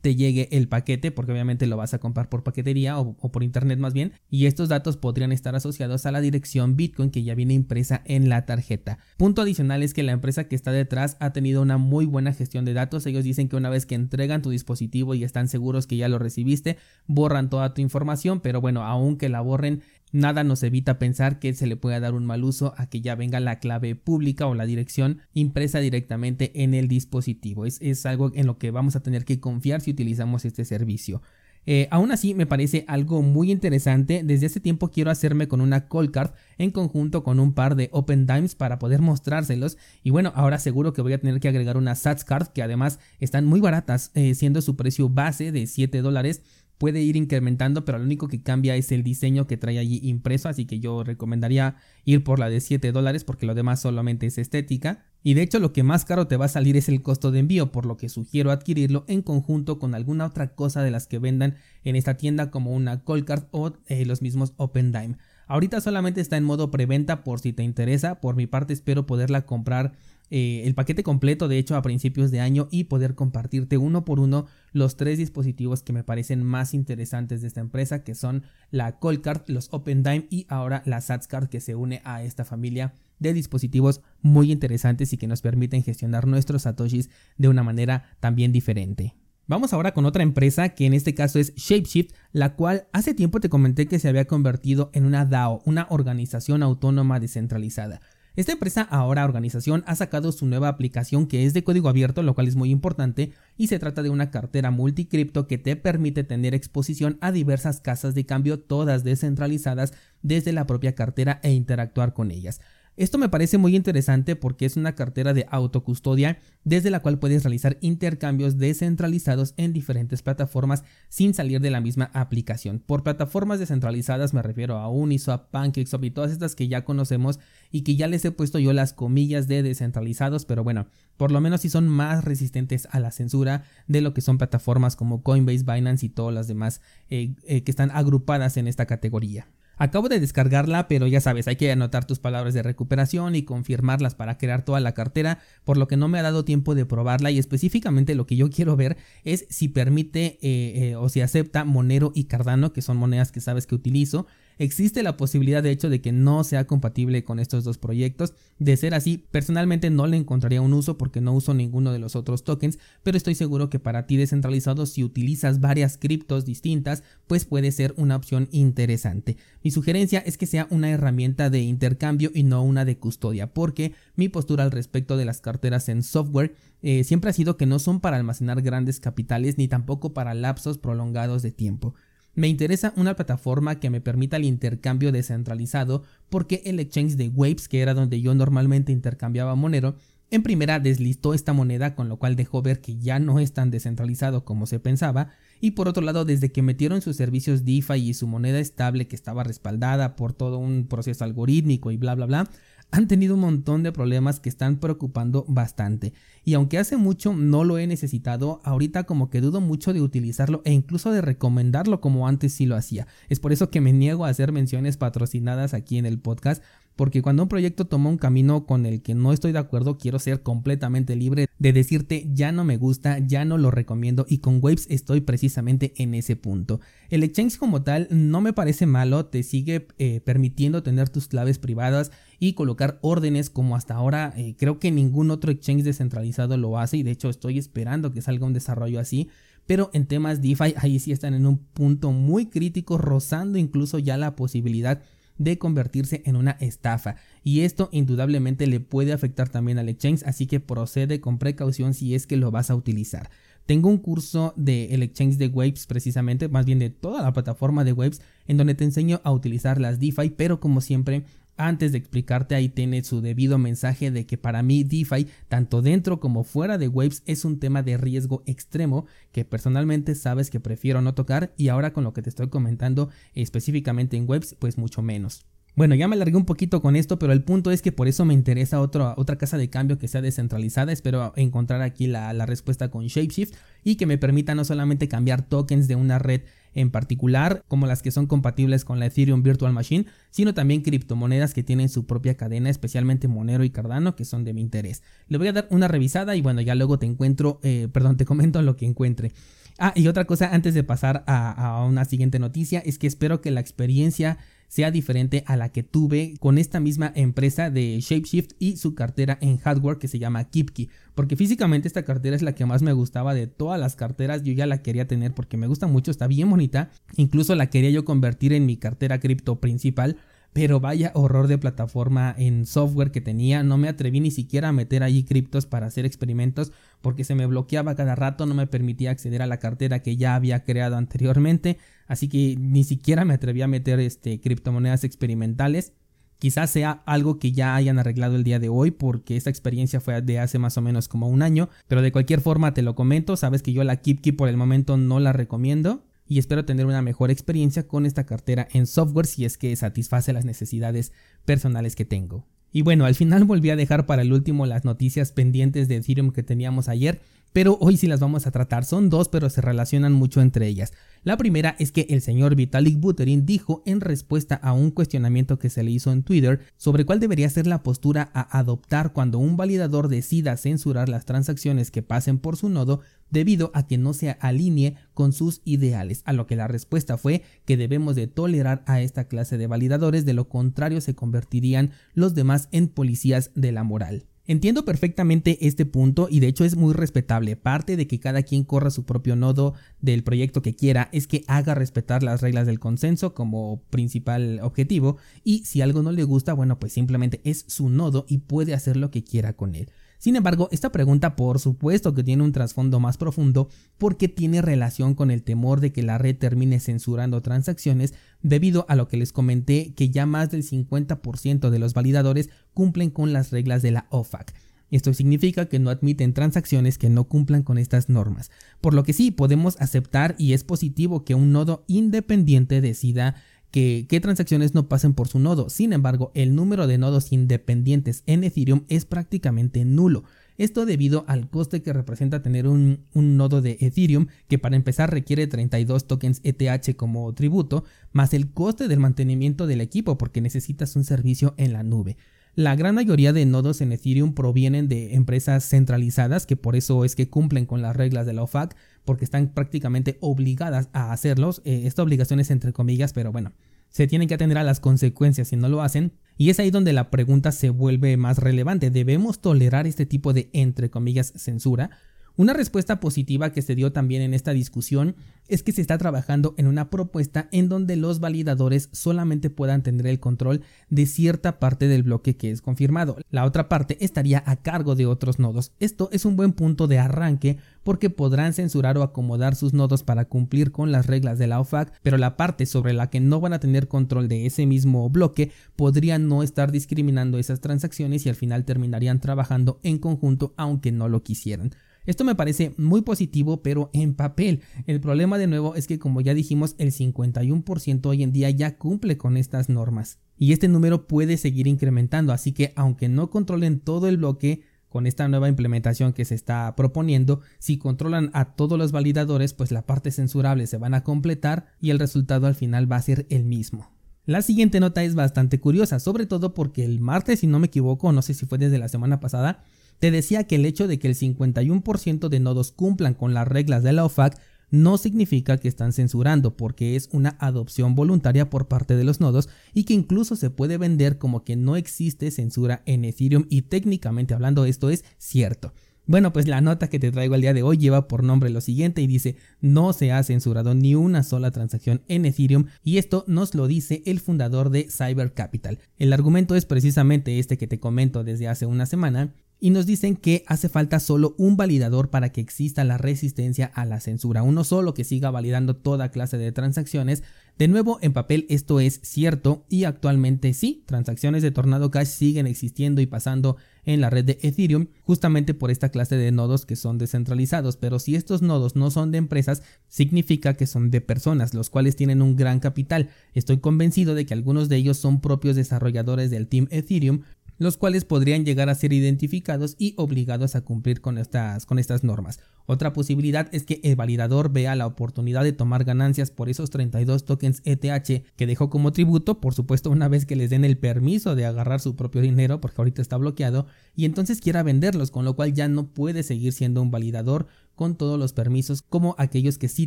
te 0.00 0.16
llegue 0.16 0.48
el 0.52 0.68
paquete, 0.68 1.10
porque 1.10 1.32
obviamente 1.32 1.66
lo 1.66 1.76
vas 1.76 1.94
a 1.94 1.98
comprar 1.98 2.28
por 2.28 2.42
paquetería 2.42 2.98
o, 2.98 3.14
por 3.14 3.42
internet 3.42 3.78
más 3.78 3.92
bien, 3.92 4.12
y 4.30 4.46
estos 4.46 4.68
datos 4.68 4.96
podrían 4.96 5.32
estar 5.32 5.54
asociados 5.54 6.06
a 6.06 6.12
la 6.12 6.20
dirección 6.20 6.76
Bitcoin 6.76 7.10
que 7.10 7.22
ya 7.22 7.34
viene 7.34 7.54
impresa 7.54 8.02
en 8.04 8.28
la 8.28 8.46
tarjeta. 8.46 8.98
Punto 9.16 9.42
adicional 9.42 9.82
es 9.82 9.94
que 9.94 10.02
la 10.02 10.12
empresa 10.12 10.44
que 10.44 10.56
está 10.56 10.72
detrás 10.72 11.16
ha 11.20 11.32
tenido 11.32 11.62
una 11.62 11.78
muy 11.78 12.06
buena 12.06 12.32
gestión 12.32 12.64
de 12.64 12.74
datos. 12.74 13.06
Ellos 13.06 13.24
dicen 13.24 13.48
que 13.48 13.56
una 13.56 13.70
vez 13.70 13.86
que 13.86 13.94
entregan 13.94 14.42
tu 14.42 14.50
dispositivo 14.50 15.14
y 15.14 15.24
están 15.24 15.48
seguros 15.48 15.86
que 15.86 15.96
ya 15.96 16.08
lo 16.08 16.18
recibiste, 16.18 16.78
borran 17.06 17.50
toda 17.50 17.74
tu 17.74 17.80
información, 17.80 18.40
pero 18.40 18.60
bueno, 18.60 18.84
aunque 18.84 19.28
la 19.28 19.40
borren, 19.40 19.82
Nada 20.12 20.44
nos 20.44 20.62
evita 20.62 20.98
pensar 20.98 21.38
que 21.38 21.54
se 21.54 21.66
le 21.66 21.76
pueda 21.76 21.98
dar 21.98 22.12
un 22.12 22.26
mal 22.26 22.44
uso 22.44 22.74
a 22.76 22.86
que 22.86 23.00
ya 23.00 23.14
venga 23.14 23.40
la 23.40 23.60
clave 23.60 23.96
pública 23.96 24.46
o 24.46 24.54
la 24.54 24.66
dirección 24.66 25.22
impresa 25.32 25.78
directamente 25.78 26.62
en 26.62 26.74
el 26.74 26.86
dispositivo. 26.86 27.64
Es, 27.64 28.04
algo 28.04 28.30
en 28.34 28.46
lo 28.46 28.58
que 28.58 28.70
vamos 28.70 28.94
a 28.94 29.02
tener 29.02 29.24
que 29.24 29.40
confiar 29.40 29.80
si 29.80 29.90
utilizamos 29.90 30.44
este 30.44 30.66
servicio. 30.66 31.22
Eh, 31.64 31.86
aún 31.92 32.10
así 32.10 32.34
me 32.34 32.44
parece 32.44 32.84
algo 32.88 33.22
muy 33.22 33.50
interesante. 33.50 34.22
Desde 34.22 34.46
hace 34.46 34.60
tiempo 34.60 34.90
quiero 34.90 35.10
hacerme 35.10 35.48
con 35.48 35.62
una 35.62 35.88
call 35.88 36.10
card 36.10 36.32
en 36.58 36.72
conjunto 36.72 37.22
con 37.22 37.40
un 37.40 37.54
par 37.54 37.74
de 37.74 37.88
Open 37.92 38.26
Dimes 38.26 38.54
para 38.54 38.78
poder 38.78 39.00
mostrárselos. 39.00 39.78
Y 40.02 40.10
bueno, 40.10 40.32
ahora 40.34 40.58
seguro 40.58 40.92
que 40.92 41.00
voy 41.00 41.14
a 41.14 41.20
tener 41.20 41.40
que 41.40 41.48
agregar 41.48 41.78
una 41.78 41.94
Sats 41.94 42.24
card 42.24 42.48
que 42.48 42.62
además 42.62 42.98
están 43.18 43.46
muy 43.46 43.60
baratas, 43.60 44.10
eh, 44.14 44.34
siendo 44.34 44.60
su 44.60 44.76
precio 44.76 45.08
base 45.08 45.52
de 45.52 45.66
7 45.66 46.02
dólares 46.02 46.42
puede 46.82 47.00
ir 47.00 47.14
incrementando, 47.14 47.84
pero 47.84 47.98
lo 47.98 48.04
único 48.04 48.26
que 48.26 48.42
cambia 48.42 48.74
es 48.74 48.90
el 48.90 49.04
diseño 49.04 49.46
que 49.46 49.56
trae 49.56 49.78
allí 49.78 50.00
impreso, 50.02 50.48
así 50.48 50.64
que 50.66 50.80
yo 50.80 51.04
recomendaría 51.04 51.76
ir 52.04 52.24
por 52.24 52.40
la 52.40 52.50
de 52.50 52.60
7 52.60 52.90
dólares 52.90 53.22
porque 53.22 53.46
lo 53.46 53.54
demás 53.54 53.80
solamente 53.80 54.26
es 54.26 54.36
estética. 54.36 55.04
Y 55.22 55.34
de 55.34 55.42
hecho 55.42 55.60
lo 55.60 55.72
que 55.72 55.84
más 55.84 56.04
caro 56.04 56.26
te 56.26 56.36
va 56.36 56.46
a 56.46 56.48
salir 56.48 56.76
es 56.76 56.88
el 56.88 57.00
costo 57.00 57.30
de 57.30 57.38
envío, 57.38 57.70
por 57.70 57.86
lo 57.86 57.96
que 57.96 58.08
sugiero 58.08 58.50
adquirirlo 58.50 59.04
en 59.06 59.22
conjunto 59.22 59.78
con 59.78 59.94
alguna 59.94 60.26
otra 60.26 60.56
cosa 60.56 60.82
de 60.82 60.90
las 60.90 61.06
que 61.06 61.20
vendan 61.20 61.54
en 61.84 61.94
esta 61.94 62.16
tienda 62.16 62.50
como 62.50 62.72
una 62.72 63.04
Card 63.04 63.44
o 63.52 63.74
eh, 63.86 64.04
los 64.04 64.20
mismos 64.20 64.52
Open 64.56 64.90
Dime. 64.90 65.18
Ahorita 65.46 65.80
solamente 65.80 66.20
está 66.20 66.36
en 66.36 66.42
modo 66.42 66.72
preventa 66.72 67.22
por 67.22 67.38
si 67.38 67.52
te 67.52 67.62
interesa, 67.62 68.20
por 68.20 68.34
mi 68.34 68.48
parte 68.48 68.72
espero 68.72 69.06
poderla 69.06 69.46
comprar 69.46 69.92
eh, 70.34 70.62
el 70.64 70.74
paquete 70.74 71.02
completo 71.02 71.46
de 71.46 71.58
hecho 71.58 71.76
a 71.76 71.82
principios 71.82 72.30
de 72.30 72.40
año 72.40 72.66
y 72.70 72.84
poder 72.84 73.14
compartirte 73.14 73.76
uno 73.76 74.06
por 74.06 74.18
uno 74.18 74.46
los 74.72 74.96
tres 74.96 75.18
dispositivos 75.18 75.82
que 75.82 75.92
me 75.92 76.04
parecen 76.04 76.42
más 76.42 76.72
interesantes 76.72 77.42
de 77.42 77.48
esta 77.48 77.60
empresa 77.60 78.02
que 78.02 78.14
son 78.14 78.44
la 78.70 78.98
Card, 78.98 79.42
los 79.48 79.68
OpenDime 79.72 80.28
y 80.30 80.46
ahora 80.48 80.82
la 80.86 81.02
SatsCard 81.02 81.50
que 81.50 81.60
se 81.60 81.74
une 81.74 82.00
a 82.04 82.22
esta 82.22 82.46
familia 82.46 82.94
de 83.18 83.34
dispositivos 83.34 84.00
muy 84.22 84.50
interesantes 84.50 85.12
y 85.12 85.18
que 85.18 85.26
nos 85.26 85.42
permiten 85.42 85.82
gestionar 85.82 86.26
nuestros 86.26 86.62
satoshis 86.62 87.10
de 87.36 87.48
una 87.48 87.62
manera 87.62 88.04
también 88.18 88.52
diferente. 88.52 89.14
Vamos 89.46 89.74
ahora 89.74 89.92
con 89.92 90.06
otra 90.06 90.22
empresa 90.22 90.70
que 90.70 90.86
en 90.86 90.94
este 90.94 91.14
caso 91.14 91.40
es 91.40 91.54
Shapeshift, 91.56 92.14
la 92.32 92.54
cual 92.54 92.86
hace 92.94 93.12
tiempo 93.12 93.38
te 93.38 93.50
comenté 93.50 93.86
que 93.86 93.98
se 93.98 94.08
había 94.08 94.24
convertido 94.24 94.88
en 94.94 95.04
una 95.04 95.26
DAO, 95.26 95.60
una 95.66 95.88
organización 95.90 96.62
autónoma 96.62 97.20
descentralizada. 97.20 98.00
Esta 98.34 98.52
empresa, 98.52 98.80
ahora 98.80 99.26
organización, 99.26 99.84
ha 99.86 99.94
sacado 99.94 100.32
su 100.32 100.46
nueva 100.46 100.68
aplicación 100.68 101.26
que 101.26 101.44
es 101.44 101.52
de 101.52 101.64
código 101.64 101.90
abierto, 101.90 102.22
lo 102.22 102.34
cual 102.34 102.48
es 102.48 102.56
muy 102.56 102.70
importante, 102.70 103.32
y 103.58 103.66
se 103.66 103.78
trata 103.78 104.02
de 104.02 104.08
una 104.08 104.30
cartera 104.30 104.70
multicripto 104.70 105.46
que 105.46 105.58
te 105.58 105.76
permite 105.76 106.24
tener 106.24 106.54
exposición 106.54 107.18
a 107.20 107.30
diversas 107.30 107.80
casas 107.80 108.14
de 108.14 108.24
cambio, 108.24 108.58
todas 108.58 109.04
descentralizadas 109.04 109.92
desde 110.22 110.52
la 110.52 110.66
propia 110.66 110.94
cartera 110.94 111.40
e 111.42 111.52
interactuar 111.52 112.14
con 112.14 112.30
ellas. 112.30 112.62
Esto 112.94 113.16
me 113.16 113.30
parece 113.30 113.56
muy 113.56 113.74
interesante 113.74 114.36
porque 114.36 114.66
es 114.66 114.76
una 114.76 114.94
cartera 114.94 115.32
de 115.32 115.46
autocustodia 115.50 116.38
desde 116.62 116.90
la 116.90 117.00
cual 117.00 117.18
puedes 117.18 117.42
realizar 117.42 117.78
intercambios 117.80 118.58
descentralizados 118.58 119.54
en 119.56 119.72
diferentes 119.72 120.20
plataformas 120.20 120.84
sin 121.08 121.32
salir 121.32 121.62
de 121.62 121.70
la 121.70 121.80
misma 121.80 122.10
aplicación. 122.12 122.80
Por 122.80 123.02
plataformas 123.02 123.58
descentralizadas 123.58 124.34
me 124.34 124.42
refiero 124.42 124.76
a 124.76 124.90
Uniswap, 124.90 125.50
PancakeSwap 125.50 126.04
y 126.04 126.10
todas 126.10 126.32
estas 126.32 126.54
que 126.54 126.68
ya 126.68 126.84
conocemos 126.84 127.40
y 127.70 127.80
que 127.80 127.96
ya 127.96 128.08
les 128.08 128.26
he 128.26 128.30
puesto 128.30 128.58
yo 128.58 128.74
las 128.74 128.92
comillas 128.92 129.48
de 129.48 129.62
descentralizados, 129.62 130.44
pero 130.44 130.62
bueno, 130.62 130.86
por 131.16 131.32
lo 131.32 131.40
menos 131.40 131.62
si 131.62 131.70
son 131.70 131.88
más 131.88 132.24
resistentes 132.24 132.88
a 132.90 133.00
la 133.00 133.10
censura 133.10 133.64
de 133.86 134.02
lo 134.02 134.12
que 134.12 134.20
son 134.20 134.36
plataformas 134.36 134.96
como 134.96 135.22
Coinbase, 135.22 135.64
Binance 135.64 136.04
y 136.04 136.10
todas 136.10 136.34
las 136.34 136.46
demás 136.46 136.82
eh, 137.08 137.34
eh, 137.44 137.62
que 137.62 137.70
están 137.70 137.90
agrupadas 137.90 138.58
en 138.58 138.68
esta 138.68 138.84
categoría. 138.84 139.46
Acabo 139.82 140.08
de 140.08 140.20
descargarla, 140.20 140.86
pero 140.86 141.08
ya 141.08 141.20
sabes, 141.20 141.48
hay 141.48 141.56
que 141.56 141.72
anotar 141.72 142.04
tus 142.04 142.20
palabras 142.20 142.54
de 142.54 142.62
recuperación 142.62 143.34
y 143.34 143.42
confirmarlas 143.42 144.14
para 144.14 144.38
crear 144.38 144.64
toda 144.64 144.78
la 144.78 144.94
cartera, 144.94 145.40
por 145.64 145.76
lo 145.76 145.88
que 145.88 145.96
no 145.96 146.06
me 146.06 146.20
ha 146.20 146.22
dado 146.22 146.44
tiempo 146.44 146.76
de 146.76 146.86
probarla 146.86 147.32
y 147.32 147.40
específicamente 147.40 148.14
lo 148.14 148.24
que 148.24 148.36
yo 148.36 148.48
quiero 148.48 148.76
ver 148.76 148.96
es 149.24 149.44
si 149.50 149.66
permite 149.66 150.38
eh, 150.40 150.90
eh, 150.90 150.94
o 150.94 151.08
si 151.08 151.20
acepta 151.20 151.64
Monero 151.64 152.12
y 152.14 152.26
Cardano, 152.26 152.72
que 152.72 152.80
son 152.80 152.96
monedas 152.96 153.32
que 153.32 153.40
sabes 153.40 153.66
que 153.66 153.74
utilizo, 153.74 154.28
Existe 154.58 155.02
la 155.02 155.16
posibilidad 155.16 155.62
de 155.62 155.70
hecho 155.70 155.90
de 155.90 156.00
que 156.00 156.12
no 156.12 156.44
sea 156.44 156.66
compatible 156.66 157.24
con 157.24 157.38
estos 157.38 157.64
dos 157.64 157.78
proyectos. 157.78 158.34
De 158.58 158.76
ser 158.76 158.94
así, 158.94 159.24
personalmente 159.30 159.90
no 159.90 160.06
le 160.06 160.16
encontraría 160.16 160.62
un 160.62 160.72
uso 160.72 160.98
porque 160.98 161.20
no 161.20 161.34
uso 161.34 161.54
ninguno 161.54 161.92
de 161.92 161.98
los 161.98 162.16
otros 162.16 162.44
tokens, 162.44 162.78
pero 163.02 163.16
estoy 163.16 163.34
seguro 163.34 163.70
que 163.70 163.78
para 163.78 164.06
ti 164.06 164.16
descentralizado 164.16 164.86
si 164.86 165.04
utilizas 165.04 165.60
varias 165.60 165.98
criptos 165.98 166.44
distintas, 166.44 167.02
pues 167.26 167.44
puede 167.44 167.72
ser 167.72 167.94
una 167.96 168.16
opción 168.16 168.48
interesante. 168.52 169.36
Mi 169.62 169.70
sugerencia 169.70 170.20
es 170.20 170.38
que 170.38 170.46
sea 170.46 170.66
una 170.70 170.90
herramienta 170.90 171.50
de 171.50 171.60
intercambio 171.60 172.30
y 172.34 172.42
no 172.42 172.62
una 172.62 172.84
de 172.84 172.98
custodia, 172.98 173.52
porque 173.52 173.94
mi 174.16 174.28
postura 174.28 174.64
al 174.64 174.70
respecto 174.70 175.16
de 175.16 175.24
las 175.24 175.40
carteras 175.40 175.88
en 175.88 176.02
software 176.02 176.54
eh, 176.82 177.04
siempre 177.04 177.30
ha 177.30 177.32
sido 177.32 177.56
que 177.56 177.66
no 177.66 177.78
son 177.78 178.00
para 178.00 178.16
almacenar 178.16 178.60
grandes 178.62 179.00
capitales 179.00 179.56
ni 179.58 179.68
tampoco 179.68 180.12
para 180.12 180.34
lapsos 180.34 180.78
prolongados 180.78 181.42
de 181.42 181.52
tiempo. 181.52 181.94
Me 182.34 182.48
interesa 182.48 182.94
una 182.96 183.14
plataforma 183.14 183.78
que 183.78 183.90
me 183.90 184.00
permita 184.00 184.38
el 184.38 184.44
intercambio 184.44 185.12
descentralizado 185.12 186.02
porque 186.30 186.62
el 186.64 186.80
exchange 186.80 187.16
de 187.16 187.28
Waves, 187.28 187.68
que 187.68 187.80
era 187.80 187.92
donde 187.92 188.22
yo 188.22 188.34
normalmente 188.34 188.90
intercambiaba 188.90 189.54
Monero, 189.54 189.96
en 190.30 190.42
primera 190.42 190.80
deslistó 190.80 191.34
esta 191.34 191.52
moneda 191.52 191.94
con 191.94 192.08
lo 192.08 192.16
cual 192.16 192.36
dejó 192.36 192.62
ver 192.62 192.80
que 192.80 192.96
ya 192.96 193.18
no 193.18 193.38
es 193.38 193.52
tan 193.52 193.70
descentralizado 193.70 194.46
como 194.46 194.64
se 194.66 194.80
pensaba 194.80 195.28
y 195.60 195.72
por 195.72 195.88
otro 195.88 196.02
lado 196.02 196.24
desde 196.24 196.50
que 196.50 196.62
metieron 196.62 197.02
sus 197.02 197.16
servicios 197.16 197.66
DeFi 197.66 197.96
y 197.96 198.14
su 198.14 198.26
moneda 198.26 198.58
estable 198.58 199.08
que 199.08 199.14
estaba 199.14 199.44
respaldada 199.44 200.16
por 200.16 200.32
todo 200.32 200.56
un 200.56 200.86
proceso 200.88 201.24
algorítmico 201.24 201.90
y 201.90 201.98
bla 201.98 202.14
bla 202.14 202.24
bla 202.24 202.50
han 202.92 203.08
tenido 203.08 203.34
un 203.34 203.40
montón 203.40 203.82
de 203.82 203.90
problemas 203.90 204.38
que 204.38 204.50
están 204.50 204.76
preocupando 204.76 205.46
bastante. 205.48 206.12
Y 206.44 206.52
aunque 206.52 206.76
hace 206.78 206.98
mucho 206.98 207.32
no 207.32 207.64
lo 207.64 207.78
he 207.78 207.86
necesitado, 207.86 208.60
ahorita 208.64 209.04
como 209.04 209.30
que 209.30 209.40
dudo 209.40 209.62
mucho 209.62 209.94
de 209.94 210.02
utilizarlo 210.02 210.60
e 210.66 210.72
incluso 210.72 211.10
de 211.10 211.22
recomendarlo 211.22 212.02
como 212.02 212.28
antes 212.28 212.52
sí 212.52 212.66
lo 212.66 212.76
hacía. 212.76 213.06
Es 213.30 213.40
por 213.40 213.50
eso 213.50 213.70
que 213.70 213.80
me 213.80 213.94
niego 213.94 214.26
a 214.26 214.28
hacer 214.28 214.52
menciones 214.52 214.98
patrocinadas 214.98 215.72
aquí 215.72 215.96
en 215.96 216.04
el 216.04 216.18
podcast, 216.18 216.62
porque 216.96 217.22
cuando 217.22 217.44
un 217.44 217.48
proyecto 217.48 217.86
toma 217.86 218.10
un 218.10 218.18
camino 218.18 218.66
con 218.66 218.86
el 218.86 219.02
que 219.02 219.14
no 219.14 219.32
estoy 219.32 219.52
de 219.52 219.58
acuerdo, 219.58 219.98
quiero 219.98 220.18
ser 220.18 220.42
completamente 220.42 221.16
libre 221.16 221.48
de 221.58 221.72
decirte 221.72 222.28
ya 222.32 222.52
no 222.52 222.64
me 222.64 222.76
gusta, 222.76 223.18
ya 223.18 223.44
no 223.44 223.58
lo 223.58 223.70
recomiendo 223.70 224.26
y 224.28 224.38
con 224.38 224.58
Waves 224.62 224.86
estoy 224.90 225.22
precisamente 225.22 225.94
en 225.96 226.14
ese 226.14 226.36
punto. 226.36 226.80
El 227.08 227.24
exchange 227.24 227.58
como 227.58 227.82
tal 227.82 228.08
no 228.10 228.40
me 228.40 228.52
parece 228.52 228.86
malo, 228.86 229.26
te 229.26 229.42
sigue 229.42 229.88
eh, 229.98 230.20
permitiendo 230.20 230.82
tener 230.82 231.08
tus 231.08 231.28
claves 231.28 231.58
privadas 231.58 232.10
y 232.38 232.54
colocar 232.54 232.98
órdenes 233.02 233.50
como 233.50 233.76
hasta 233.76 233.94
ahora 233.94 234.34
eh, 234.36 234.56
creo 234.58 234.78
que 234.78 234.90
ningún 234.90 235.30
otro 235.30 235.50
exchange 235.50 235.84
descentralizado 235.84 236.56
lo 236.56 236.78
hace 236.78 236.96
y 236.96 237.02
de 237.02 237.12
hecho 237.12 237.30
estoy 237.30 237.58
esperando 237.58 238.12
que 238.12 238.22
salga 238.22 238.46
un 238.46 238.52
desarrollo 238.52 239.00
así. 239.00 239.28
Pero 239.64 239.90
en 239.92 240.06
temas 240.06 240.42
DeFi 240.42 240.74
ahí 240.76 240.98
sí 240.98 241.12
están 241.12 241.34
en 241.34 241.46
un 241.46 241.58
punto 241.58 242.10
muy 242.10 242.46
crítico, 242.46 242.98
rozando 242.98 243.58
incluso 243.58 243.98
ya 243.98 244.16
la 244.16 244.34
posibilidad 244.34 245.02
de 245.44 245.58
convertirse 245.58 246.22
en 246.24 246.36
una 246.36 246.52
estafa 246.52 247.16
y 247.42 247.60
esto 247.60 247.88
indudablemente 247.92 248.66
le 248.66 248.80
puede 248.80 249.12
afectar 249.12 249.48
también 249.48 249.78
al 249.78 249.88
exchange 249.88 250.22
así 250.24 250.46
que 250.46 250.60
procede 250.60 251.20
con 251.20 251.38
precaución 251.38 251.94
si 251.94 252.14
es 252.14 252.26
que 252.26 252.36
lo 252.36 252.50
vas 252.50 252.70
a 252.70 252.74
utilizar. 252.74 253.30
Tengo 253.66 253.88
un 253.88 253.98
curso 253.98 254.54
de 254.56 254.86
el 254.86 255.02
exchange 255.02 255.36
de 255.36 255.46
Waves 255.46 255.86
precisamente, 255.86 256.48
más 256.48 256.66
bien 256.66 256.80
de 256.80 256.90
toda 256.90 257.22
la 257.22 257.32
plataforma 257.32 257.84
de 257.84 257.92
Waves 257.92 258.20
en 258.46 258.56
donde 258.56 258.74
te 258.74 258.84
enseño 258.84 259.20
a 259.22 259.30
utilizar 259.30 259.80
las 259.80 260.00
DeFi, 260.00 260.30
pero 260.30 260.58
como 260.58 260.80
siempre 260.80 261.24
antes 261.66 261.92
de 261.92 261.98
explicarte 261.98 262.54
ahí 262.54 262.68
tiene 262.68 263.02
su 263.04 263.20
debido 263.20 263.58
mensaje 263.58 264.10
de 264.10 264.26
que 264.26 264.38
para 264.38 264.62
mí 264.62 264.84
DeFi, 264.84 265.26
tanto 265.48 265.82
dentro 265.82 266.20
como 266.20 266.44
fuera 266.44 266.78
de 266.78 266.88
Waves, 266.88 267.22
es 267.26 267.44
un 267.44 267.58
tema 267.58 267.82
de 267.82 267.96
riesgo 267.96 268.42
extremo 268.46 269.06
que 269.32 269.44
personalmente 269.44 270.14
sabes 270.14 270.50
que 270.50 270.60
prefiero 270.60 271.02
no 271.02 271.14
tocar 271.14 271.52
y 271.56 271.68
ahora 271.68 271.92
con 271.92 272.04
lo 272.04 272.12
que 272.12 272.22
te 272.22 272.30
estoy 272.30 272.48
comentando 272.48 273.10
específicamente 273.34 274.16
en 274.16 274.28
Waves, 274.28 274.56
pues 274.58 274.78
mucho 274.78 275.02
menos. 275.02 275.46
Bueno, 275.74 275.94
ya 275.94 276.06
me 276.06 276.16
alargué 276.16 276.36
un 276.36 276.44
poquito 276.44 276.82
con 276.82 276.96
esto, 276.96 277.18
pero 277.18 277.32
el 277.32 277.44
punto 277.44 277.70
es 277.70 277.80
que 277.80 277.92
por 277.92 278.06
eso 278.06 278.26
me 278.26 278.34
interesa 278.34 278.80
otra 278.82 279.38
casa 279.38 279.56
de 279.56 279.70
cambio 279.70 279.98
que 279.98 280.06
sea 280.06 280.20
descentralizada. 280.20 280.92
Espero 280.92 281.32
encontrar 281.34 281.80
aquí 281.80 282.06
la, 282.06 282.30
la 282.34 282.44
respuesta 282.44 282.90
con 282.90 283.06
Shapeshift 283.06 283.54
y 283.82 283.96
que 283.96 284.04
me 284.04 284.18
permita 284.18 284.54
no 284.54 284.66
solamente 284.66 285.08
cambiar 285.08 285.48
tokens 285.48 285.88
de 285.88 285.96
una 285.96 286.18
red 286.18 286.42
en 286.74 286.90
particular, 286.90 287.64
como 287.68 287.86
las 287.86 288.02
que 288.02 288.10
son 288.10 288.26
compatibles 288.26 288.84
con 288.84 288.98
la 288.98 289.06
Ethereum 289.06 289.42
Virtual 289.42 289.72
Machine, 289.72 290.06
sino 290.30 290.54
también 290.54 290.82
criptomonedas 290.82 291.54
que 291.54 291.62
tienen 291.62 291.88
su 291.88 292.06
propia 292.06 292.36
cadena, 292.36 292.70
especialmente 292.70 293.28
Monero 293.28 293.64
y 293.64 293.70
Cardano, 293.70 294.16
que 294.16 294.24
son 294.24 294.44
de 294.44 294.52
mi 294.52 294.60
interés. 294.60 295.02
Le 295.28 295.38
voy 295.38 295.48
a 295.48 295.52
dar 295.52 295.66
una 295.70 295.88
revisada 295.88 296.36
y 296.36 296.42
bueno, 296.42 296.60
ya 296.60 296.74
luego 296.74 296.98
te 296.98 297.06
encuentro, 297.06 297.60
eh, 297.62 297.88
perdón, 297.92 298.16
te 298.16 298.24
comento 298.24 298.62
lo 298.62 298.76
que 298.76 298.86
encuentre. 298.86 299.32
Ah, 299.78 299.92
y 299.96 300.06
otra 300.06 300.26
cosa 300.26 300.54
antes 300.54 300.74
de 300.74 300.84
pasar 300.84 301.24
a, 301.26 301.50
a 301.50 301.84
una 301.84 302.04
siguiente 302.04 302.38
noticia 302.38 302.80
es 302.80 302.98
que 302.98 303.06
espero 303.06 303.40
que 303.40 303.50
la 303.50 303.60
experiencia 303.60 304.38
sea 304.72 304.90
diferente 304.90 305.44
a 305.46 305.54
la 305.54 305.68
que 305.68 305.82
tuve 305.82 306.32
con 306.40 306.56
esta 306.56 306.80
misma 306.80 307.12
empresa 307.14 307.68
de 307.68 308.00
Shapeshift 308.00 308.52
y 308.58 308.78
su 308.78 308.94
cartera 308.94 309.36
en 309.42 309.58
hardware 309.58 309.98
que 309.98 310.08
se 310.08 310.18
llama 310.18 310.44
Kipki. 310.44 310.88
Porque 311.14 311.36
físicamente 311.36 311.88
esta 311.88 312.04
cartera 312.04 312.34
es 312.36 312.40
la 312.40 312.54
que 312.54 312.64
más 312.64 312.80
me 312.80 312.94
gustaba 312.94 313.34
de 313.34 313.46
todas 313.46 313.78
las 313.78 313.96
carteras. 313.96 314.44
Yo 314.44 314.54
ya 314.54 314.64
la 314.64 314.80
quería 314.80 315.06
tener 315.06 315.34
porque 315.34 315.58
me 315.58 315.66
gusta 315.66 315.88
mucho, 315.88 316.10
está 316.10 316.26
bien 316.26 316.48
bonita. 316.48 316.90
Incluso 317.16 317.54
la 317.54 317.68
quería 317.68 317.90
yo 317.90 318.06
convertir 318.06 318.54
en 318.54 318.64
mi 318.64 318.78
cartera 318.78 319.20
cripto 319.20 319.60
principal 319.60 320.16
pero 320.52 320.80
vaya 320.80 321.12
horror 321.14 321.48
de 321.48 321.58
plataforma 321.58 322.34
en 322.36 322.66
software 322.66 323.10
que 323.10 323.20
tenía, 323.20 323.62
no 323.62 323.78
me 323.78 323.88
atreví 323.88 324.20
ni 324.20 324.30
siquiera 324.30 324.68
a 324.68 324.72
meter 324.72 325.02
allí 325.02 325.24
criptos 325.24 325.66
para 325.66 325.86
hacer 325.86 326.04
experimentos 326.04 326.72
porque 327.00 327.24
se 327.24 327.34
me 327.34 327.46
bloqueaba 327.46 327.94
cada 327.94 328.14
rato, 328.14 328.44
no 328.44 328.54
me 328.54 328.66
permitía 328.66 329.10
acceder 329.10 329.42
a 329.42 329.46
la 329.46 329.58
cartera 329.58 330.00
que 330.00 330.16
ya 330.16 330.34
había 330.34 330.62
creado 330.64 330.96
anteriormente, 330.96 331.78
así 332.06 332.28
que 332.28 332.56
ni 332.58 332.84
siquiera 332.84 333.24
me 333.24 333.34
atreví 333.34 333.62
a 333.62 333.68
meter 333.68 333.98
este 334.00 334.40
criptomonedas 334.40 335.04
experimentales. 335.04 335.94
Quizás 336.38 336.70
sea 336.70 337.02
algo 337.06 337.38
que 337.38 337.52
ya 337.52 337.76
hayan 337.76 338.00
arreglado 338.00 338.34
el 338.34 338.42
día 338.42 338.58
de 338.58 338.68
hoy 338.68 338.90
porque 338.90 339.36
esta 339.36 339.48
experiencia 339.48 340.00
fue 340.00 340.20
de 340.22 340.40
hace 340.40 340.58
más 340.58 340.76
o 340.76 340.82
menos 340.82 341.06
como 341.06 341.28
un 341.28 341.40
año, 341.40 341.70
pero 341.86 342.02
de 342.02 342.10
cualquier 342.10 342.40
forma 342.40 342.74
te 342.74 342.82
lo 342.82 342.96
comento, 342.96 343.36
sabes 343.36 343.62
que 343.62 343.72
yo 343.72 343.84
la 343.84 343.96
KipKey 343.96 344.32
por 344.32 344.48
el 344.48 344.56
momento 344.56 344.96
no 344.96 345.20
la 345.20 345.32
recomiendo 345.32 346.02
y 346.32 346.38
espero 346.38 346.64
tener 346.64 346.86
una 346.86 347.02
mejor 347.02 347.30
experiencia 347.30 347.86
con 347.86 348.06
esta 348.06 348.24
cartera 348.24 348.66
en 348.72 348.86
software 348.86 349.26
si 349.26 349.44
es 349.44 349.58
que 349.58 349.76
satisface 349.76 350.32
las 350.32 350.46
necesidades 350.46 351.12
personales 351.44 351.94
que 351.94 352.06
tengo. 352.06 352.46
Y 352.72 352.80
bueno, 352.80 353.04
al 353.04 353.14
final 353.14 353.44
volví 353.44 353.68
a 353.68 353.76
dejar 353.76 354.06
para 354.06 354.22
el 354.22 354.32
último 354.32 354.64
las 354.64 354.86
noticias 354.86 355.30
pendientes 355.30 355.88
de 355.88 355.96
Ethereum 355.96 356.32
que 356.32 356.42
teníamos 356.42 356.88
ayer, 356.88 357.20
pero 357.52 357.76
hoy 357.80 357.96
sí 357.96 358.06
las 358.06 358.20
vamos 358.20 358.46
a 358.46 358.50
tratar. 358.50 358.84
Son 358.84 359.10
dos, 359.10 359.28
pero 359.28 359.50
se 359.50 359.60
relacionan 359.60 360.12
mucho 360.12 360.40
entre 360.40 360.66
ellas. 360.66 360.92
La 361.24 361.36
primera 361.36 361.76
es 361.78 361.92
que 361.92 362.06
el 362.10 362.20
señor 362.20 362.56
Vitalik 362.56 362.98
Buterin 362.98 363.46
dijo 363.46 363.82
en 363.86 364.00
respuesta 364.00 364.56
a 364.56 364.72
un 364.72 364.90
cuestionamiento 364.90 365.58
que 365.58 365.70
se 365.70 365.84
le 365.84 365.92
hizo 365.92 366.10
en 366.10 366.24
Twitter 366.24 366.60
sobre 366.76 367.04
cuál 367.04 367.20
debería 367.20 367.48
ser 367.48 367.66
la 367.66 367.84
postura 367.84 368.30
a 368.34 368.58
adoptar 368.58 369.12
cuando 369.12 369.38
un 369.38 369.56
validador 369.56 370.08
decida 370.08 370.56
censurar 370.56 371.08
las 371.08 371.24
transacciones 371.24 371.92
que 371.92 372.02
pasen 372.02 372.38
por 372.38 372.56
su 372.56 372.68
nodo 372.68 373.00
debido 373.30 373.70
a 373.72 373.86
que 373.86 373.98
no 373.98 374.14
se 374.14 374.36
alinee 374.40 374.96
con 375.14 375.32
sus 375.32 375.62
ideales, 375.64 376.22
a 376.26 376.32
lo 376.32 376.46
que 376.46 376.56
la 376.56 376.68
respuesta 376.68 377.16
fue 377.16 377.42
que 377.64 377.76
debemos 377.76 378.14
de 378.14 378.26
tolerar 378.26 378.82
a 378.86 379.00
esta 379.00 379.24
clase 379.24 379.56
de 379.58 379.66
validadores, 379.66 380.24
de 380.26 380.34
lo 380.34 380.48
contrario 380.48 381.00
se 381.00 381.14
convertirían 381.14 381.92
los 382.14 382.34
demás 382.34 382.68
en 382.72 382.88
policías 382.88 383.50
de 383.54 383.72
la 383.72 383.84
moral. 383.84 384.26
Entiendo 384.44 384.84
perfectamente 384.84 385.68
este 385.68 385.86
punto 385.86 386.26
y 386.28 386.40
de 386.40 386.48
hecho 386.48 386.64
es 386.64 386.76
muy 386.76 386.94
respetable. 386.94 387.54
Parte 387.54 387.96
de 387.96 388.08
que 388.08 388.18
cada 388.18 388.42
quien 388.42 388.64
corra 388.64 388.90
su 388.90 389.04
propio 389.04 389.36
nodo 389.36 389.74
del 390.00 390.24
proyecto 390.24 390.62
que 390.62 390.74
quiera 390.74 391.08
es 391.12 391.28
que 391.28 391.44
haga 391.46 391.76
respetar 391.76 392.24
las 392.24 392.40
reglas 392.40 392.66
del 392.66 392.80
consenso 392.80 393.34
como 393.34 393.82
principal 393.90 394.58
objetivo 394.60 395.16
y 395.44 395.64
si 395.64 395.80
algo 395.80 396.02
no 396.02 396.10
le 396.10 396.24
gusta, 396.24 396.54
bueno, 396.54 396.80
pues 396.80 396.92
simplemente 396.92 397.40
es 397.44 397.64
su 397.68 397.88
nodo 397.88 398.24
y 398.28 398.38
puede 398.38 398.74
hacer 398.74 398.96
lo 398.96 399.12
que 399.12 399.22
quiera 399.22 399.52
con 399.52 399.76
él. 399.76 399.90
Sin 400.22 400.36
embargo, 400.36 400.68
esta 400.70 400.92
pregunta 400.92 401.34
por 401.34 401.58
supuesto 401.58 402.14
que 402.14 402.22
tiene 402.22 402.44
un 402.44 402.52
trasfondo 402.52 403.00
más 403.00 403.16
profundo 403.16 403.68
porque 403.98 404.28
tiene 404.28 404.62
relación 404.62 405.16
con 405.16 405.32
el 405.32 405.42
temor 405.42 405.80
de 405.80 405.90
que 405.90 406.04
la 406.04 406.16
red 406.16 406.36
termine 406.36 406.78
censurando 406.78 407.42
transacciones 407.42 408.14
debido 408.40 408.86
a 408.88 408.94
lo 408.94 409.08
que 409.08 409.16
les 409.16 409.32
comenté 409.32 409.94
que 409.94 410.10
ya 410.10 410.24
más 410.24 410.52
del 410.52 410.62
50% 410.62 411.70
de 411.70 411.78
los 411.80 411.92
validadores 411.92 412.50
cumplen 412.72 413.10
con 413.10 413.32
las 413.32 413.50
reglas 413.50 413.82
de 413.82 413.90
la 413.90 414.06
OFAC. 414.10 414.54
Esto 414.92 415.12
significa 415.12 415.66
que 415.66 415.80
no 415.80 415.90
admiten 415.90 416.34
transacciones 416.34 416.98
que 416.98 417.10
no 417.10 417.24
cumplan 417.24 417.64
con 417.64 417.76
estas 417.76 418.08
normas, 418.08 418.52
por 418.80 418.94
lo 418.94 419.02
que 419.02 419.14
sí 419.14 419.32
podemos 419.32 419.76
aceptar 419.80 420.36
y 420.38 420.52
es 420.52 420.62
positivo 420.62 421.24
que 421.24 421.34
un 421.34 421.50
nodo 421.50 421.82
independiente 421.88 422.80
decida 422.80 423.34
que 423.72 424.20
transacciones 424.20 424.74
no 424.74 424.86
pasen 424.88 425.14
por 425.14 425.28
su 425.28 425.38
nodo. 425.38 425.70
Sin 425.70 425.92
embargo, 425.92 426.30
el 426.34 426.54
número 426.54 426.86
de 426.86 426.98
nodos 426.98 427.32
independientes 427.32 428.22
en 428.26 428.44
Ethereum 428.44 428.84
es 428.88 429.06
prácticamente 429.06 429.84
nulo. 429.84 430.24
Esto 430.58 430.84
debido 430.84 431.24
al 431.26 431.48
coste 431.48 431.82
que 431.82 431.94
representa 431.94 432.42
tener 432.42 432.68
un, 432.68 433.06
un, 433.14 433.36
nodo 433.38 433.62
de 433.62 433.78
Ethereum 433.80 434.26
que 434.48 434.58
para 434.58 434.76
empezar 434.76 435.10
requiere 435.10 435.46
32 435.46 436.06
tokens 436.06 436.40
ETH 436.44 436.94
como 436.94 437.32
tributo, 437.32 437.84
más 438.12 438.34
el 438.34 438.52
coste 438.52 438.86
del 438.86 439.00
mantenimiento 439.00 439.66
del 439.66 439.80
equipo 439.80 440.18
porque 440.18 440.42
necesitas 440.42 440.94
un 440.94 441.04
servicio 441.04 441.54
en 441.56 441.72
la 441.72 441.82
nube. 441.82 442.18
La 442.54 442.76
gran 442.76 442.94
mayoría 442.94 443.32
de 443.32 443.46
nodos 443.46 443.80
en 443.80 443.92
Ethereum 443.92 444.34
provienen 444.34 444.86
de 444.86 445.14
empresas 445.14 445.66
centralizadas 445.66 446.44
que 446.44 446.56
por 446.56 446.76
eso 446.76 447.06
es 447.06 447.16
que 447.16 447.30
cumplen 447.30 447.64
con 447.64 447.80
las 447.80 447.96
reglas 447.96 448.26
de 448.26 448.34
la 448.34 448.42
OFAC 448.42 448.76
porque 449.04 449.24
están 449.24 449.48
prácticamente 449.48 450.18
obligadas 450.20 450.88
a 450.92 451.12
hacerlos. 451.12 451.62
Eh, 451.64 451.82
esta 451.86 452.02
obligación 452.02 452.40
es 452.40 452.50
entre 452.50 452.72
comillas, 452.72 453.12
pero 453.12 453.32
bueno, 453.32 453.52
se 453.90 454.06
tienen 454.06 454.28
que 454.28 454.34
atender 454.34 454.58
a 454.58 454.64
las 454.64 454.80
consecuencias 454.80 455.48
si 455.48 455.56
no 455.56 455.68
lo 455.68 455.82
hacen. 455.82 456.12
Y 456.38 456.50
es 456.50 456.58
ahí 456.58 456.70
donde 456.70 456.92
la 456.92 457.10
pregunta 457.10 457.52
se 457.52 457.70
vuelve 457.70 458.16
más 458.16 458.38
relevante. 458.38 458.90
¿Debemos 458.90 459.40
tolerar 459.40 459.86
este 459.86 460.06
tipo 460.06 460.32
de 460.32 460.48
entre 460.52 460.90
comillas 460.90 461.32
censura? 461.36 461.90
Una 462.34 462.54
respuesta 462.54 462.98
positiva 462.98 463.52
que 463.52 463.60
se 463.60 463.74
dio 463.74 463.92
también 463.92 464.22
en 464.22 464.32
esta 464.32 464.52
discusión 464.52 465.16
es 465.48 465.62
que 465.62 465.72
se 465.72 465.82
está 465.82 465.98
trabajando 465.98 466.54
en 466.56 466.66
una 466.66 466.88
propuesta 466.88 467.48
en 467.52 467.68
donde 467.68 467.96
los 467.96 468.20
validadores 468.20 468.88
solamente 468.92 469.50
puedan 469.50 469.82
tener 469.82 470.06
el 470.06 470.18
control 470.18 470.62
de 470.88 471.04
cierta 471.04 471.58
parte 471.58 471.88
del 471.88 472.04
bloque 472.04 472.38
que 472.38 472.50
es 472.50 472.62
confirmado. 472.62 473.18
La 473.28 473.44
otra 473.44 473.68
parte 473.68 474.02
estaría 474.02 474.42
a 474.46 474.56
cargo 474.56 474.94
de 474.94 475.04
otros 475.04 475.38
nodos. 475.38 475.72
Esto 475.78 476.08
es 476.10 476.24
un 476.24 476.36
buen 476.36 476.52
punto 476.52 476.86
de 476.86 476.98
arranque 476.98 477.58
porque 477.82 478.08
podrán 478.08 478.54
censurar 478.54 478.96
o 478.96 479.02
acomodar 479.02 479.54
sus 479.54 479.74
nodos 479.74 480.02
para 480.02 480.24
cumplir 480.24 480.72
con 480.72 480.90
las 480.90 481.06
reglas 481.06 481.38
de 481.38 481.48
la 481.48 481.60
OFAC, 481.60 481.92
pero 482.02 482.16
la 482.16 482.38
parte 482.38 482.64
sobre 482.64 482.94
la 482.94 483.10
que 483.10 483.20
no 483.20 483.40
van 483.40 483.52
a 483.52 483.60
tener 483.60 483.88
control 483.88 484.28
de 484.28 484.46
ese 484.46 484.64
mismo 484.64 485.10
bloque 485.10 485.50
podría 485.76 486.18
no 486.18 486.42
estar 486.42 486.72
discriminando 486.72 487.38
esas 487.38 487.60
transacciones 487.60 488.24
y 488.24 488.30
al 488.30 488.36
final 488.36 488.64
terminarían 488.64 489.20
trabajando 489.20 489.80
en 489.82 489.98
conjunto 489.98 490.54
aunque 490.56 490.92
no 490.92 491.08
lo 491.08 491.22
quisieran. 491.22 491.72
Esto 492.04 492.24
me 492.24 492.34
parece 492.34 492.74
muy 492.76 493.02
positivo, 493.02 493.62
pero 493.62 493.90
en 493.92 494.14
papel. 494.14 494.62
El 494.86 495.00
problema 495.00 495.38
de 495.38 495.46
nuevo 495.46 495.74
es 495.76 495.86
que 495.86 495.98
como 495.98 496.20
ya 496.20 496.34
dijimos, 496.34 496.74
el 496.78 496.90
51% 496.92 498.06
hoy 498.06 498.22
en 498.22 498.32
día 498.32 498.50
ya 498.50 498.76
cumple 498.76 499.16
con 499.16 499.36
estas 499.36 499.68
normas. 499.68 500.18
Y 500.36 500.52
este 500.52 500.66
número 500.68 501.06
puede 501.06 501.36
seguir 501.36 501.66
incrementando, 501.68 502.32
así 502.32 502.52
que 502.52 502.72
aunque 502.74 503.08
no 503.08 503.30
controlen 503.30 503.78
todo 503.78 504.08
el 504.08 504.16
bloque, 504.16 504.62
con 504.92 505.06
esta 505.06 505.26
nueva 505.26 505.48
implementación 505.48 506.12
que 506.12 506.26
se 506.26 506.34
está 506.34 506.76
proponiendo, 506.76 507.40
si 507.58 507.78
controlan 507.78 508.30
a 508.34 508.56
todos 508.56 508.78
los 508.78 508.92
validadores, 508.92 509.54
pues 509.54 509.72
la 509.72 509.86
parte 509.86 510.10
censurable 510.10 510.66
se 510.66 510.76
van 510.76 510.92
a 510.92 511.02
completar 511.02 511.64
y 511.80 511.88
el 511.88 511.98
resultado 511.98 512.46
al 512.46 512.54
final 512.54 512.92
va 512.92 512.96
a 512.96 513.02
ser 513.02 513.26
el 513.30 513.44
mismo. 513.44 513.90
La 514.26 514.42
siguiente 514.42 514.80
nota 514.80 515.02
es 515.02 515.14
bastante 515.14 515.60
curiosa, 515.60 515.98
sobre 515.98 516.26
todo 516.26 516.52
porque 516.52 516.84
el 516.84 517.00
martes, 517.00 517.40
si 517.40 517.46
no 517.46 517.58
me 517.58 517.68
equivoco, 517.68 518.12
no 518.12 518.20
sé 518.20 518.34
si 518.34 518.44
fue 518.44 518.58
desde 518.58 518.78
la 518.78 518.88
semana 518.88 519.18
pasada, 519.18 519.64
te 520.02 520.10
decía 520.10 520.48
que 520.48 520.56
el 520.56 520.66
hecho 520.66 520.88
de 520.88 520.98
que 520.98 521.06
el 521.06 521.14
51% 521.14 522.28
de 522.28 522.40
nodos 522.40 522.72
cumplan 522.72 523.14
con 523.14 523.34
las 523.34 523.46
reglas 523.46 523.84
de 523.84 523.92
la 523.92 524.04
OFAC 524.04 524.36
no 524.72 524.98
significa 524.98 525.58
que 525.58 525.68
están 525.68 525.92
censurando 525.92 526.56
porque 526.56 526.96
es 526.96 527.08
una 527.12 527.36
adopción 527.38 527.94
voluntaria 527.94 528.50
por 528.50 528.66
parte 528.66 528.96
de 528.96 529.04
los 529.04 529.20
nodos 529.20 529.48
y 529.72 529.84
que 529.84 529.94
incluso 529.94 530.34
se 530.34 530.50
puede 530.50 530.76
vender 530.76 531.18
como 531.18 531.44
que 531.44 531.54
no 531.54 531.76
existe 531.76 532.32
censura 532.32 532.82
en 532.84 533.04
Ethereum 533.04 533.46
y 533.48 533.62
técnicamente 533.62 534.34
hablando 534.34 534.64
esto 534.64 534.90
es 534.90 535.04
cierto. 535.18 535.72
Bueno, 536.04 536.32
pues 536.32 536.48
la 536.48 536.60
nota 536.60 536.88
que 536.88 536.98
te 536.98 537.12
traigo 537.12 537.36
al 537.36 537.42
día 537.42 537.54
de 537.54 537.62
hoy 537.62 537.76
lleva 537.76 538.08
por 538.08 538.24
nombre 538.24 538.50
lo 538.50 538.60
siguiente 538.60 539.02
y 539.02 539.06
dice 539.06 539.36
no 539.60 539.92
se 539.92 540.10
ha 540.10 540.20
censurado 540.24 540.74
ni 540.74 540.96
una 540.96 541.22
sola 541.22 541.52
transacción 541.52 542.02
en 542.08 542.24
Ethereum 542.24 542.66
y 542.82 542.98
esto 542.98 543.22
nos 543.28 543.54
lo 543.54 543.68
dice 543.68 544.02
el 544.04 544.18
fundador 544.18 544.70
de 544.70 544.88
Cyber 544.90 545.32
Capital. 545.32 545.78
El 545.96 546.12
argumento 546.12 546.56
es 546.56 546.66
precisamente 546.66 547.38
este 547.38 547.56
que 547.56 547.68
te 547.68 547.78
comento 547.78 548.24
desde 548.24 548.48
hace 548.48 548.66
una 548.66 548.86
semana 548.86 549.32
y 549.62 549.70
nos 549.70 549.86
dicen 549.86 550.16
que 550.16 550.42
hace 550.48 550.68
falta 550.68 550.98
solo 550.98 551.36
un 551.38 551.56
validador 551.56 552.10
para 552.10 552.32
que 552.32 552.40
exista 552.40 552.82
la 552.82 552.98
resistencia 552.98 553.66
a 553.66 553.84
la 553.84 554.00
censura, 554.00 554.42
uno 554.42 554.64
solo 554.64 554.92
que 554.92 555.04
siga 555.04 555.30
validando 555.30 555.76
toda 555.76 556.10
clase 556.10 556.36
de 556.36 556.50
transacciones. 556.50 557.22
De 557.58 557.68
nuevo, 557.68 557.98
en 558.02 558.12
papel 558.12 558.44
esto 558.48 558.80
es 558.80 558.98
cierto 559.04 559.64
y 559.68 559.84
actualmente 559.84 560.52
sí, 560.52 560.82
transacciones 560.86 561.44
de 561.44 561.52
Tornado 561.52 561.92
Cash 561.92 562.08
siguen 562.08 562.48
existiendo 562.48 563.00
y 563.00 563.06
pasando 563.06 563.56
en 563.84 564.00
la 564.00 564.10
red 564.10 564.24
de 564.24 564.38
Ethereum 564.42 564.88
justamente 565.02 565.54
por 565.54 565.70
esta 565.70 565.90
clase 565.90 566.16
de 566.16 566.32
nodos 566.32 566.66
que 566.66 566.74
son 566.74 566.98
descentralizados, 566.98 567.76
pero 567.76 568.00
si 568.00 568.16
estos 568.16 568.42
nodos 568.42 568.74
no 568.74 568.90
son 568.90 569.12
de 569.12 569.18
empresas, 569.18 569.62
significa 569.86 570.54
que 570.54 570.66
son 570.66 570.90
de 570.90 571.00
personas, 571.00 571.54
los 571.54 571.70
cuales 571.70 571.94
tienen 571.94 572.20
un 572.20 572.34
gran 572.34 572.58
capital. 572.58 573.10
Estoy 573.32 573.58
convencido 573.58 574.16
de 574.16 574.26
que 574.26 574.34
algunos 574.34 574.68
de 574.68 574.76
ellos 574.76 574.96
son 574.96 575.20
propios 575.20 575.54
desarrolladores 575.54 576.30
del 576.30 576.48
Team 576.48 576.66
Ethereum, 576.70 577.20
los 577.62 577.76
cuales 577.76 578.04
podrían 578.04 578.44
llegar 578.44 578.68
a 578.68 578.74
ser 578.74 578.92
identificados 578.92 579.76
y 579.78 579.94
obligados 579.96 580.54
a 580.56 580.60
cumplir 580.62 581.00
con 581.00 581.18
estas, 581.18 581.66
con 581.66 581.78
estas 581.78 582.04
normas. 582.04 582.40
Otra 582.66 582.92
posibilidad 582.92 583.48
es 583.52 583.64
que 583.64 583.80
el 583.82 583.96
validador 583.96 584.52
vea 584.52 584.76
la 584.76 584.86
oportunidad 584.86 585.42
de 585.44 585.52
tomar 585.52 585.84
ganancias 585.84 586.30
por 586.30 586.48
esos 586.48 586.70
32 586.70 587.24
tokens 587.24 587.60
ETH 587.64 588.24
que 588.36 588.46
dejó 588.46 588.70
como 588.70 588.92
tributo, 588.92 589.40
por 589.40 589.54
supuesto 589.54 589.90
una 589.90 590.08
vez 590.08 590.26
que 590.26 590.36
les 590.36 590.50
den 590.50 590.64
el 590.64 590.78
permiso 590.78 591.34
de 591.34 591.46
agarrar 591.46 591.80
su 591.80 591.96
propio 591.96 592.20
dinero 592.20 592.60
porque 592.60 592.76
ahorita 592.78 593.02
está 593.02 593.16
bloqueado, 593.16 593.66
y 593.96 594.04
entonces 594.04 594.40
quiera 594.40 594.62
venderlos, 594.62 595.10
con 595.10 595.24
lo 595.24 595.34
cual 595.34 595.52
ya 595.52 595.68
no 595.68 595.88
puede 595.88 596.22
seguir 596.22 596.52
siendo 596.52 596.82
un 596.82 596.90
validador 596.90 597.46
con 597.74 597.96
todos 597.96 598.18
los 598.18 598.32
permisos 598.32 598.82
como 598.82 599.14
aquellos 599.18 599.58
que 599.58 599.68
sí 599.68 599.86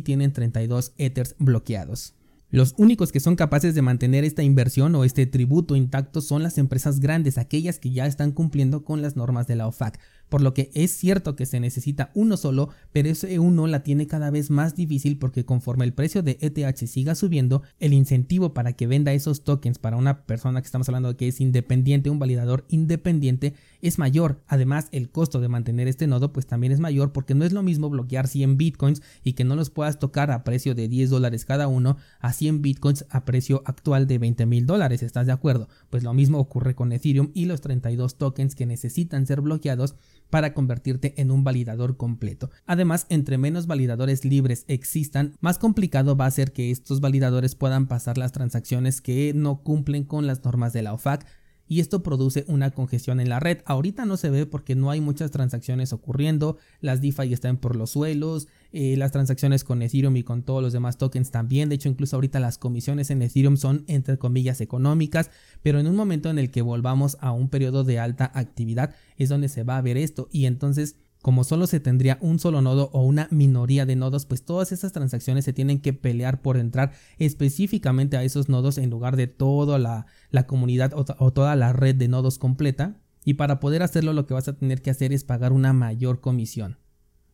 tienen 0.00 0.32
32 0.32 0.92
Ethers 0.98 1.34
bloqueados. 1.38 2.14
Los 2.56 2.72
únicos 2.78 3.12
que 3.12 3.20
son 3.20 3.36
capaces 3.36 3.74
de 3.74 3.82
mantener 3.82 4.24
esta 4.24 4.42
inversión 4.42 4.94
o 4.94 5.04
este 5.04 5.26
tributo 5.26 5.76
intacto 5.76 6.22
son 6.22 6.42
las 6.42 6.56
empresas 6.56 7.00
grandes, 7.00 7.36
aquellas 7.36 7.78
que 7.78 7.90
ya 7.90 8.06
están 8.06 8.32
cumpliendo 8.32 8.82
con 8.82 9.02
las 9.02 9.14
normas 9.14 9.46
de 9.46 9.56
la 9.56 9.66
OFAC 9.66 10.00
por 10.28 10.40
lo 10.40 10.54
que 10.54 10.70
es 10.74 10.90
cierto 10.92 11.36
que 11.36 11.46
se 11.46 11.60
necesita 11.60 12.10
uno 12.14 12.36
solo, 12.36 12.70
pero 12.92 13.08
ese 13.08 13.38
uno 13.38 13.66
la 13.66 13.82
tiene 13.82 14.06
cada 14.06 14.30
vez 14.30 14.50
más 14.50 14.74
difícil 14.74 15.18
porque 15.18 15.44
conforme 15.44 15.84
el 15.84 15.92
precio 15.92 16.22
de 16.22 16.38
ETH 16.40 16.76
siga 16.86 17.14
subiendo, 17.14 17.62
el 17.78 17.92
incentivo 17.92 18.54
para 18.54 18.72
que 18.72 18.86
venda 18.86 19.12
esos 19.12 19.44
tokens 19.44 19.78
para 19.78 19.96
una 19.96 20.22
persona 20.22 20.60
que 20.60 20.66
estamos 20.66 20.88
hablando 20.88 21.10
de 21.10 21.16
que 21.16 21.28
es 21.28 21.40
independiente, 21.40 22.10
un 22.10 22.18
validador 22.18 22.64
independiente, 22.68 23.54
es 23.82 23.98
mayor. 23.98 24.42
Además, 24.46 24.88
el 24.92 25.10
costo 25.10 25.40
de 25.40 25.48
mantener 25.48 25.88
este 25.88 26.06
nodo 26.06 26.32
pues 26.32 26.46
también 26.46 26.72
es 26.72 26.80
mayor 26.80 27.12
porque 27.12 27.34
no 27.34 27.44
es 27.44 27.52
lo 27.52 27.62
mismo 27.62 27.90
bloquear 27.90 28.28
100 28.28 28.56
bitcoins 28.56 29.02
y 29.22 29.34
que 29.34 29.44
no 29.44 29.56
los 29.56 29.70
puedas 29.70 29.98
tocar 29.98 30.30
a 30.30 30.44
precio 30.44 30.74
de 30.74 30.88
10 30.88 31.10
dólares 31.10 31.44
cada 31.44 31.68
uno 31.68 31.96
a 32.20 32.32
100 32.32 32.62
bitcoins 32.62 33.06
a 33.10 33.24
precio 33.24 33.62
actual 33.64 34.06
de 34.06 34.18
20 34.18 34.46
mil 34.46 34.66
dólares, 34.66 35.02
¿estás 35.02 35.26
de 35.26 35.32
acuerdo? 35.32 35.68
Pues 35.90 36.02
lo 36.02 36.14
mismo 36.14 36.38
ocurre 36.38 36.74
con 36.74 36.92
Ethereum 36.92 37.30
y 37.34 37.46
los 37.46 37.60
32 37.60 38.16
tokens 38.16 38.54
que 38.54 38.66
necesitan 38.66 39.26
ser 39.26 39.40
bloqueados 39.40 39.94
para 40.30 40.54
convertirte 40.54 41.20
en 41.20 41.30
un 41.30 41.44
validador 41.44 41.96
completo. 41.96 42.50
Además, 42.66 43.06
entre 43.08 43.38
menos 43.38 43.66
validadores 43.66 44.24
libres 44.24 44.64
existan, 44.68 45.34
más 45.40 45.58
complicado 45.58 46.16
va 46.16 46.26
a 46.26 46.30
ser 46.30 46.52
que 46.52 46.70
estos 46.70 47.00
validadores 47.00 47.54
puedan 47.54 47.86
pasar 47.86 48.18
las 48.18 48.32
transacciones 48.32 49.00
que 49.00 49.32
no 49.34 49.62
cumplen 49.62 50.04
con 50.04 50.26
las 50.26 50.44
normas 50.44 50.72
de 50.72 50.82
la 50.82 50.92
OFAC 50.92 51.26
y 51.68 51.80
esto 51.80 52.02
produce 52.02 52.44
una 52.48 52.70
congestión 52.70 53.20
en 53.20 53.28
la 53.28 53.40
red. 53.40 53.58
Ahorita 53.64 54.04
no 54.04 54.16
se 54.16 54.30
ve 54.30 54.46
porque 54.46 54.74
no 54.74 54.90
hay 54.90 55.00
muchas 55.00 55.30
transacciones 55.30 55.92
ocurriendo, 55.92 56.58
las 56.80 57.00
DeFi 57.00 57.32
están 57.32 57.56
por 57.56 57.76
los 57.76 57.90
suelos, 57.90 58.48
eh, 58.72 58.96
las 58.96 59.12
transacciones 59.12 59.64
con 59.64 59.82
Ethereum 59.82 60.16
y 60.16 60.22
con 60.22 60.42
todos 60.42 60.62
los 60.62 60.72
demás 60.72 60.98
tokens 60.98 61.30
también, 61.30 61.68
de 61.68 61.76
hecho 61.76 61.88
incluso 61.88 62.16
ahorita 62.16 62.40
las 62.40 62.58
comisiones 62.58 63.10
en 63.10 63.22
Ethereum 63.22 63.56
son 63.56 63.84
entre 63.86 64.18
comillas 64.18 64.60
económicas, 64.60 65.30
pero 65.62 65.78
en 65.78 65.86
un 65.86 65.96
momento 65.96 66.30
en 66.30 66.38
el 66.38 66.50
que 66.50 66.62
volvamos 66.62 67.16
a 67.20 67.32
un 67.32 67.48
periodo 67.48 67.84
de 67.84 67.98
alta 67.98 68.30
actividad 68.34 68.94
es 69.16 69.28
donde 69.28 69.48
se 69.48 69.62
va 69.62 69.76
a 69.76 69.82
ver 69.82 69.96
esto 69.96 70.28
y 70.30 70.46
entonces 70.46 70.96
como 71.26 71.42
solo 71.42 71.66
se 71.66 71.80
tendría 71.80 72.18
un 72.20 72.38
solo 72.38 72.62
nodo 72.62 72.88
o 72.92 73.02
una 73.02 73.26
minoría 73.32 73.84
de 73.84 73.96
nodos, 73.96 74.26
pues 74.26 74.44
todas 74.44 74.70
esas 74.70 74.92
transacciones 74.92 75.44
se 75.44 75.52
tienen 75.52 75.80
que 75.80 75.92
pelear 75.92 76.40
por 76.40 76.56
entrar 76.56 76.92
específicamente 77.18 78.16
a 78.16 78.22
esos 78.22 78.48
nodos 78.48 78.78
en 78.78 78.90
lugar 78.90 79.16
de 79.16 79.26
toda 79.26 79.76
la, 79.80 80.06
comunidad 80.46 80.92
o, 80.94 81.32
toda 81.32 81.56
la 81.56 81.72
red 81.72 81.96
de 81.96 82.06
nodos 82.06 82.38
completa. 82.38 83.00
y 83.24 83.34
para 83.34 83.58
poder 83.58 83.82
hacerlo 83.82 84.12
lo 84.12 84.24
que 84.24 84.34
vas 84.34 84.46
a 84.46 84.56
tener 84.56 84.82
que 84.82 84.90
hacer 84.90 85.12
es 85.12 85.24
pagar 85.24 85.52
una 85.52 85.72
mayor 85.72 86.20
comisión. 86.20 86.78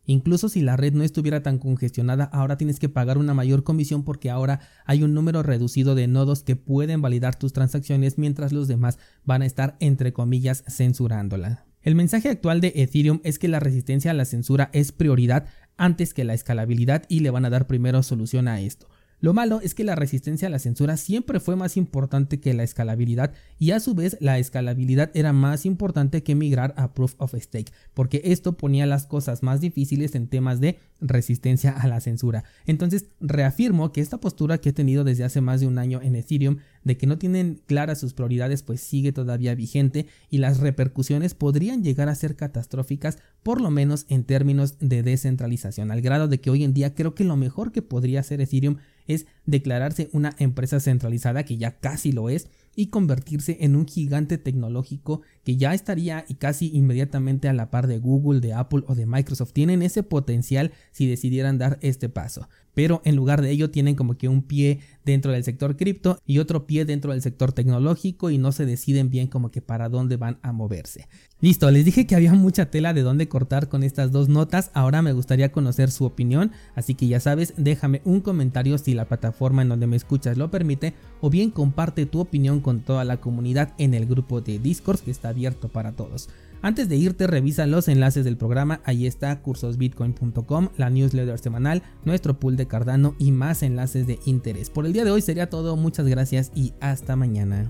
Incluso 0.05 0.49
si 0.49 0.61
la 0.61 0.75
red 0.75 0.93
no 0.93 1.03
estuviera 1.03 1.43
tan 1.43 1.59
congestionada, 1.59 2.25
ahora 2.25 2.57
tienes 2.57 2.79
que 2.79 2.89
pagar 2.89 3.17
una 3.17 3.33
mayor 3.33 3.63
comisión 3.63 4.03
porque 4.03 4.29
ahora 4.29 4.59
hay 4.85 5.03
un 5.03 5.13
número 5.13 5.43
reducido 5.43 5.95
de 5.95 6.07
nodos 6.07 6.43
que 6.43 6.55
pueden 6.55 7.01
validar 7.01 7.35
tus 7.35 7.53
transacciones 7.53 8.17
mientras 8.17 8.51
los 8.51 8.67
demás 8.67 8.99
van 9.23 9.41
a 9.41 9.45
estar 9.45 9.77
entre 9.79 10.11
comillas 10.11 10.63
censurándola. 10.67 11.65
El 11.81 11.95
mensaje 11.95 12.29
actual 12.29 12.61
de 12.61 12.73
Ethereum 12.75 13.19
es 13.23 13.39
que 13.39 13.47
la 13.47 13.59
resistencia 13.59 14.11
a 14.11 14.13
la 14.13 14.25
censura 14.25 14.69
es 14.73 14.91
prioridad 14.91 15.47
antes 15.77 16.13
que 16.13 16.23
la 16.23 16.33
escalabilidad 16.33 17.03
y 17.09 17.19
le 17.19 17.29
van 17.29 17.45
a 17.45 17.49
dar 17.49 17.67
primero 17.67 18.03
solución 18.03 18.47
a 18.47 18.61
esto. 18.61 18.87
Lo 19.23 19.33
malo 19.33 19.61
es 19.61 19.73
que 19.73 19.85
la 19.85 19.95
resistencia 19.95 20.49
a 20.49 20.51
la 20.51 20.59
censura 20.59 20.97
siempre 20.97 21.39
fue 21.39 21.55
más 21.55 21.77
importante 21.77 22.41
que 22.41 22.53
la 22.53 22.63
escalabilidad 22.63 23.31
y 23.57 23.71
a 23.71 23.79
su 23.79 23.95
vez 23.95 24.17
la 24.19 24.37
escalabilidad 24.37 25.11
era 25.13 25.31
más 25.31 25.65
importante 25.65 26.23
que 26.23 26.35
migrar 26.35 26.73
a 26.75 26.93
Proof 26.93 27.15
of 27.19 27.33
Stake, 27.33 27.71
porque 27.93 28.21
esto 28.25 28.57
ponía 28.57 28.85
las 28.85 29.07
cosas 29.07 29.41
más 29.41 29.61
difíciles 29.61 30.13
en 30.15 30.27
temas 30.27 30.59
de 30.59 30.77
resistencia 30.99 31.71
a 31.71 31.87
la 31.87 32.01
censura. 32.01 32.43
Entonces 32.65 33.05
reafirmo 33.21 33.93
que 33.93 34.01
esta 34.01 34.19
postura 34.19 34.57
que 34.57 34.69
he 34.69 34.73
tenido 34.73 35.05
desde 35.05 35.23
hace 35.23 35.39
más 35.39 35.61
de 35.61 35.67
un 35.67 35.77
año 35.77 36.01
en 36.01 36.17
Ethereum 36.17 36.57
de 36.83 36.97
que 36.97 37.07
no 37.07 37.17
tienen 37.17 37.61
claras 37.65 38.01
sus 38.01 38.13
prioridades 38.13 38.61
pues 38.61 38.81
sigue 38.81 39.13
todavía 39.13 39.55
vigente 39.55 40.07
y 40.29 40.39
las 40.39 40.59
repercusiones 40.59 41.33
podrían 41.33 41.81
llegar 41.81 42.09
a 42.09 42.15
ser 42.15 42.35
catastróficas 42.35 43.19
por 43.41 43.61
lo 43.61 43.71
menos 43.71 44.05
en 44.09 44.25
términos 44.25 44.79
de 44.79 45.01
descentralización 45.01 45.91
al 45.91 46.01
grado 46.01 46.27
de 46.27 46.41
que 46.41 46.49
hoy 46.49 46.65
en 46.65 46.73
día 46.73 46.93
creo 46.93 47.15
que 47.15 47.23
lo 47.23 47.37
mejor 47.37 47.71
que 47.71 47.81
podría 47.81 48.19
hacer 48.19 48.41
Ethereum 48.41 48.79
es 49.07 49.25
declararse 49.45 50.09
una 50.13 50.35
empresa 50.39 50.79
centralizada 50.79 51.43
que 51.43 51.57
ya 51.57 51.79
casi 51.79 52.11
lo 52.11 52.29
es 52.29 52.47
y 52.75 52.87
convertirse 52.87 53.57
en 53.61 53.75
un 53.75 53.87
gigante 53.87 54.37
tecnológico 54.37 55.21
que 55.43 55.57
ya 55.57 55.73
estaría 55.73 56.25
y 56.27 56.35
casi 56.35 56.71
inmediatamente 56.73 57.47
a 57.47 57.53
la 57.53 57.69
par 57.69 57.87
de 57.87 57.99
Google, 57.99 58.39
de 58.39 58.53
Apple 58.53 58.83
o 58.87 58.95
de 58.95 59.05
Microsoft. 59.05 59.53
Tienen 59.53 59.81
ese 59.81 60.03
potencial 60.03 60.71
si 60.91 61.07
decidieran 61.07 61.57
dar 61.57 61.77
este 61.81 62.09
paso. 62.09 62.47
Pero 62.73 63.01
en 63.05 63.15
lugar 63.15 63.41
de 63.41 63.51
ello 63.51 63.69
tienen 63.69 63.95
como 63.95 64.17
que 64.17 64.27
un 64.27 64.43
pie 64.43 64.79
dentro 65.05 65.31
del 65.31 65.43
sector 65.43 65.75
cripto 65.77 66.17
y 66.25 66.39
otro 66.39 66.65
pie 66.65 66.85
dentro 66.85 67.11
del 67.11 67.21
sector 67.21 67.51
tecnológico 67.51 68.29
y 68.29 68.37
no 68.37 68.51
se 68.51 68.65
deciden 68.65 69.09
bien 69.09 69.27
como 69.27 69.51
que 69.51 69.61
para 69.61 69.89
dónde 69.89 70.17
van 70.17 70.39
a 70.41 70.51
moverse. 70.51 71.07
Listo, 71.41 71.69
les 71.71 71.83
dije 71.83 72.07
que 72.07 72.15
había 72.15 72.33
mucha 72.33 72.71
tela 72.71 72.93
de 72.93 73.01
dónde 73.01 73.27
cortar 73.27 73.67
con 73.67 73.83
estas 73.83 74.11
dos 74.11 74.29
notas, 74.29 74.71
ahora 74.73 75.01
me 75.01 75.11
gustaría 75.11 75.51
conocer 75.51 75.91
su 75.91 76.05
opinión, 76.05 76.51
así 76.73 76.95
que 76.95 77.07
ya 77.07 77.19
sabes, 77.19 77.53
déjame 77.57 78.01
un 78.05 78.21
comentario 78.21 78.77
si 78.77 78.93
la 78.93 79.05
plataforma 79.05 79.61
en 79.61 79.69
donde 79.69 79.87
me 79.87 79.97
escuchas 79.97 80.37
lo 80.37 80.49
permite 80.49 80.93
o 81.19 81.29
bien 81.29 81.51
comparte 81.51 82.05
tu 82.05 82.19
opinión 82.19 82.61
con 82.61 82.79
toda 82.79 83.03
la 83.03 83.17
comunidad 83.17 83.73
en 83.77 83.93
el 83.93 84.05
grupo 84.05 84.41
de 84.41 84.59
Discord 84.59 84.99
que 85.01 85.11
está 85.11 85.29
abierto 85.29 85.67
para 85.67 85.91
todos. 85.91 86.29
Antes 86.63 86.87
de 86.87 86.95
irte, 86.95 87.27
revisa 87.27 87.67
los 87.67 87.89
enlaces 87.89 88.23
del 88.23 88.37
programa. 88.37 88.79
Ahí 88.85 89.05
está 89.05 89.41
cursosbitcoin.com, 89.41 90.69
la 90.77 90.89
newsletter 90.89 91.37
semanal, 91.37 91.83
nuestro 92.05 92.39
pool 92.39 92.55
de 92.55 92.67
Cardano 92.67 93.15
y 93.19 93.33
más 93.33 93.63
enlaces 93.63 94.07
de 94.07 94.17
interés. 94.25 94.69
Por 94.69 94.85
el 94.85 94.93
día 94.93 95.03
de 95.03 95.11
hoy 95.11 95.21
sería 95.21 95.49
todo. 95.49 95.75
Muchas 95.75 96.07
gracias 96.07 96.53
y 96.55 96.73
hasta 96.79 97.17
mañana. 97.17 97.69